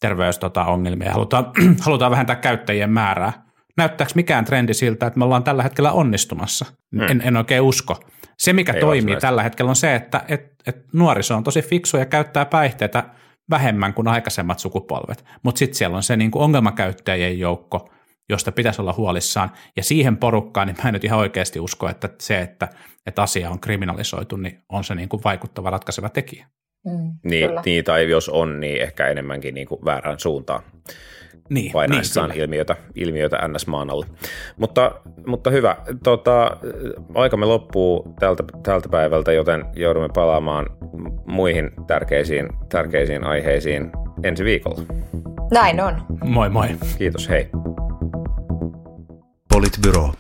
terveys 0.01 0.39
tota, 0.39 0.65
halutaan, 1.11 1.53
halutaan 1.87 2.11
vähentää 2.11 2.37
käyttäjien 2.37 2.91
määrää. 2.91 3.44
Näyttääkö 3.77 4.13
mikään 4.15 4.45
trendi 4.45 4.75
siltä, 4.75 5.07
että 5.07 5.19
me 5.19 5.25
ollaan 5.25 5.45
tällä 5.45 5.63
hetkellä 5.63 5.93
onnistumassa? 5.93 6.65
Hmm. 6.97 7.11
En, 7.11 7.23
en 7.25 7.37
oikein 7.37 7.63
usko. 7.63 8.01
Se, 8.39 8.53
mikä 8.53 8.73
Ei 8.73 8.81
toimii 8.81 9.17
tällä 9.17 9.43
hetkellä 9.43 9.69
on 9.69 9.77
se, 9.77 9.95
että 9.95 10.25
et, 10.29 10.55
et 10.67 10.77
nuoriso 10.93 11.37
on 11.37 11.45
tosi 11.45 11.63
fiksu 11.63 11.97
ja 11.97 12.07
käyttää 12.07 12.45
päihteitä 12.45 13.05
vähemmän 13.51 13.95
kuin 13.95 14.09
aikaisemmat 14.09 14.59
sukupolvet. 14.59 15.25
Mutta 15.43 15.59
sitten 15.59 15.75
siellä 15.75 15.97
on 15.97 16.03
se 16.03 16.17
niin 16.17 16.31
kuin 16.31 16.43
ongelmakäyttäjien 16.43 17.39
joukko, 17.39 17.91
josta 18.29 18.53
pitäisi 18.53 18.83
olla 18.83 18.93
huolissaan. 18.93 19.51
Ja 19.77 19.83
siihen 19.83 20.17
porukkaan, 20.17 20.67
niin 20.67 20.77
mä 20.83 20.89
en 20.89 20.93
nyt 20.93 21.05
ihan 21.05 21.19
oikeasti 21.19 21.61
usko, 21.61 21.89
että 21.89 22.09
se, 22.21 22.41
että, 22.41 22.69
että 23.07 23.23
asia 23.23 23.51
on 23.51 23.61
kriminalisoitu, 23.61 24.37
niin 24.37 24.63
on 24.69 24.85
se 24.85 24.95
niin 24.95 25.09
kuin 25.09 25.25
vaikuttava 25.25 25.71
ratkaiseva 25.71 26.09
tekijä. 26.09 26.47
Mm, 26.87 27.31
Niin, 27.31 27.49
kyllä. 27.49 27.63
niin, 27.65 27.85
tai 27.85 28.11
jos 28.11 28.29
on, 28.29 28.61
niin 28.61 28.83
ehkä 28.83 29.07
enemmänkin 29.07 29.55
niin 29.55 29.67
kuin 29.67 29.85
väärään 29.85 30.19
suuntaan 30.19 30.63
Niin, 31.51 31.73
painaessaan 31.73 32.31
niin, 32.31 32.41
ilmiötä, 32.41 32.77
ilmiötä 32.95 33.49
NS-maan 33.49 33.91
alle. 33.91 34.07
Mutta, 34.57 34.95
mutta 35.27 35.51
hyvä, 35.51 35.77
tota, 36.05 36.57
aikamme 37.15 37.47
loppuu 37.47 38.15
tältä, 38.21 38.45
tältä 38.63 38.89
päivältä, 38.89 39.33
joten 39.33 39.65
joudumme 39.77 40.09
palaamaan 40.15 40.67
muihin 41.27 41.71
tärkeisiin, 41.87 42.49
tärkeisiin 42.69 43.25
aiheisiin 43.25 43.91
ensi 44.23 44.45
viikolla. 44.45 44.81
Näin 45.53 45.81
on. 45.81 46.03
Moi 46.25 46.51
moi. 46.51 46.69
Kiitos, 46.99 47.29
hei. 47.29 47.49
Politbyro. 49.49 50.13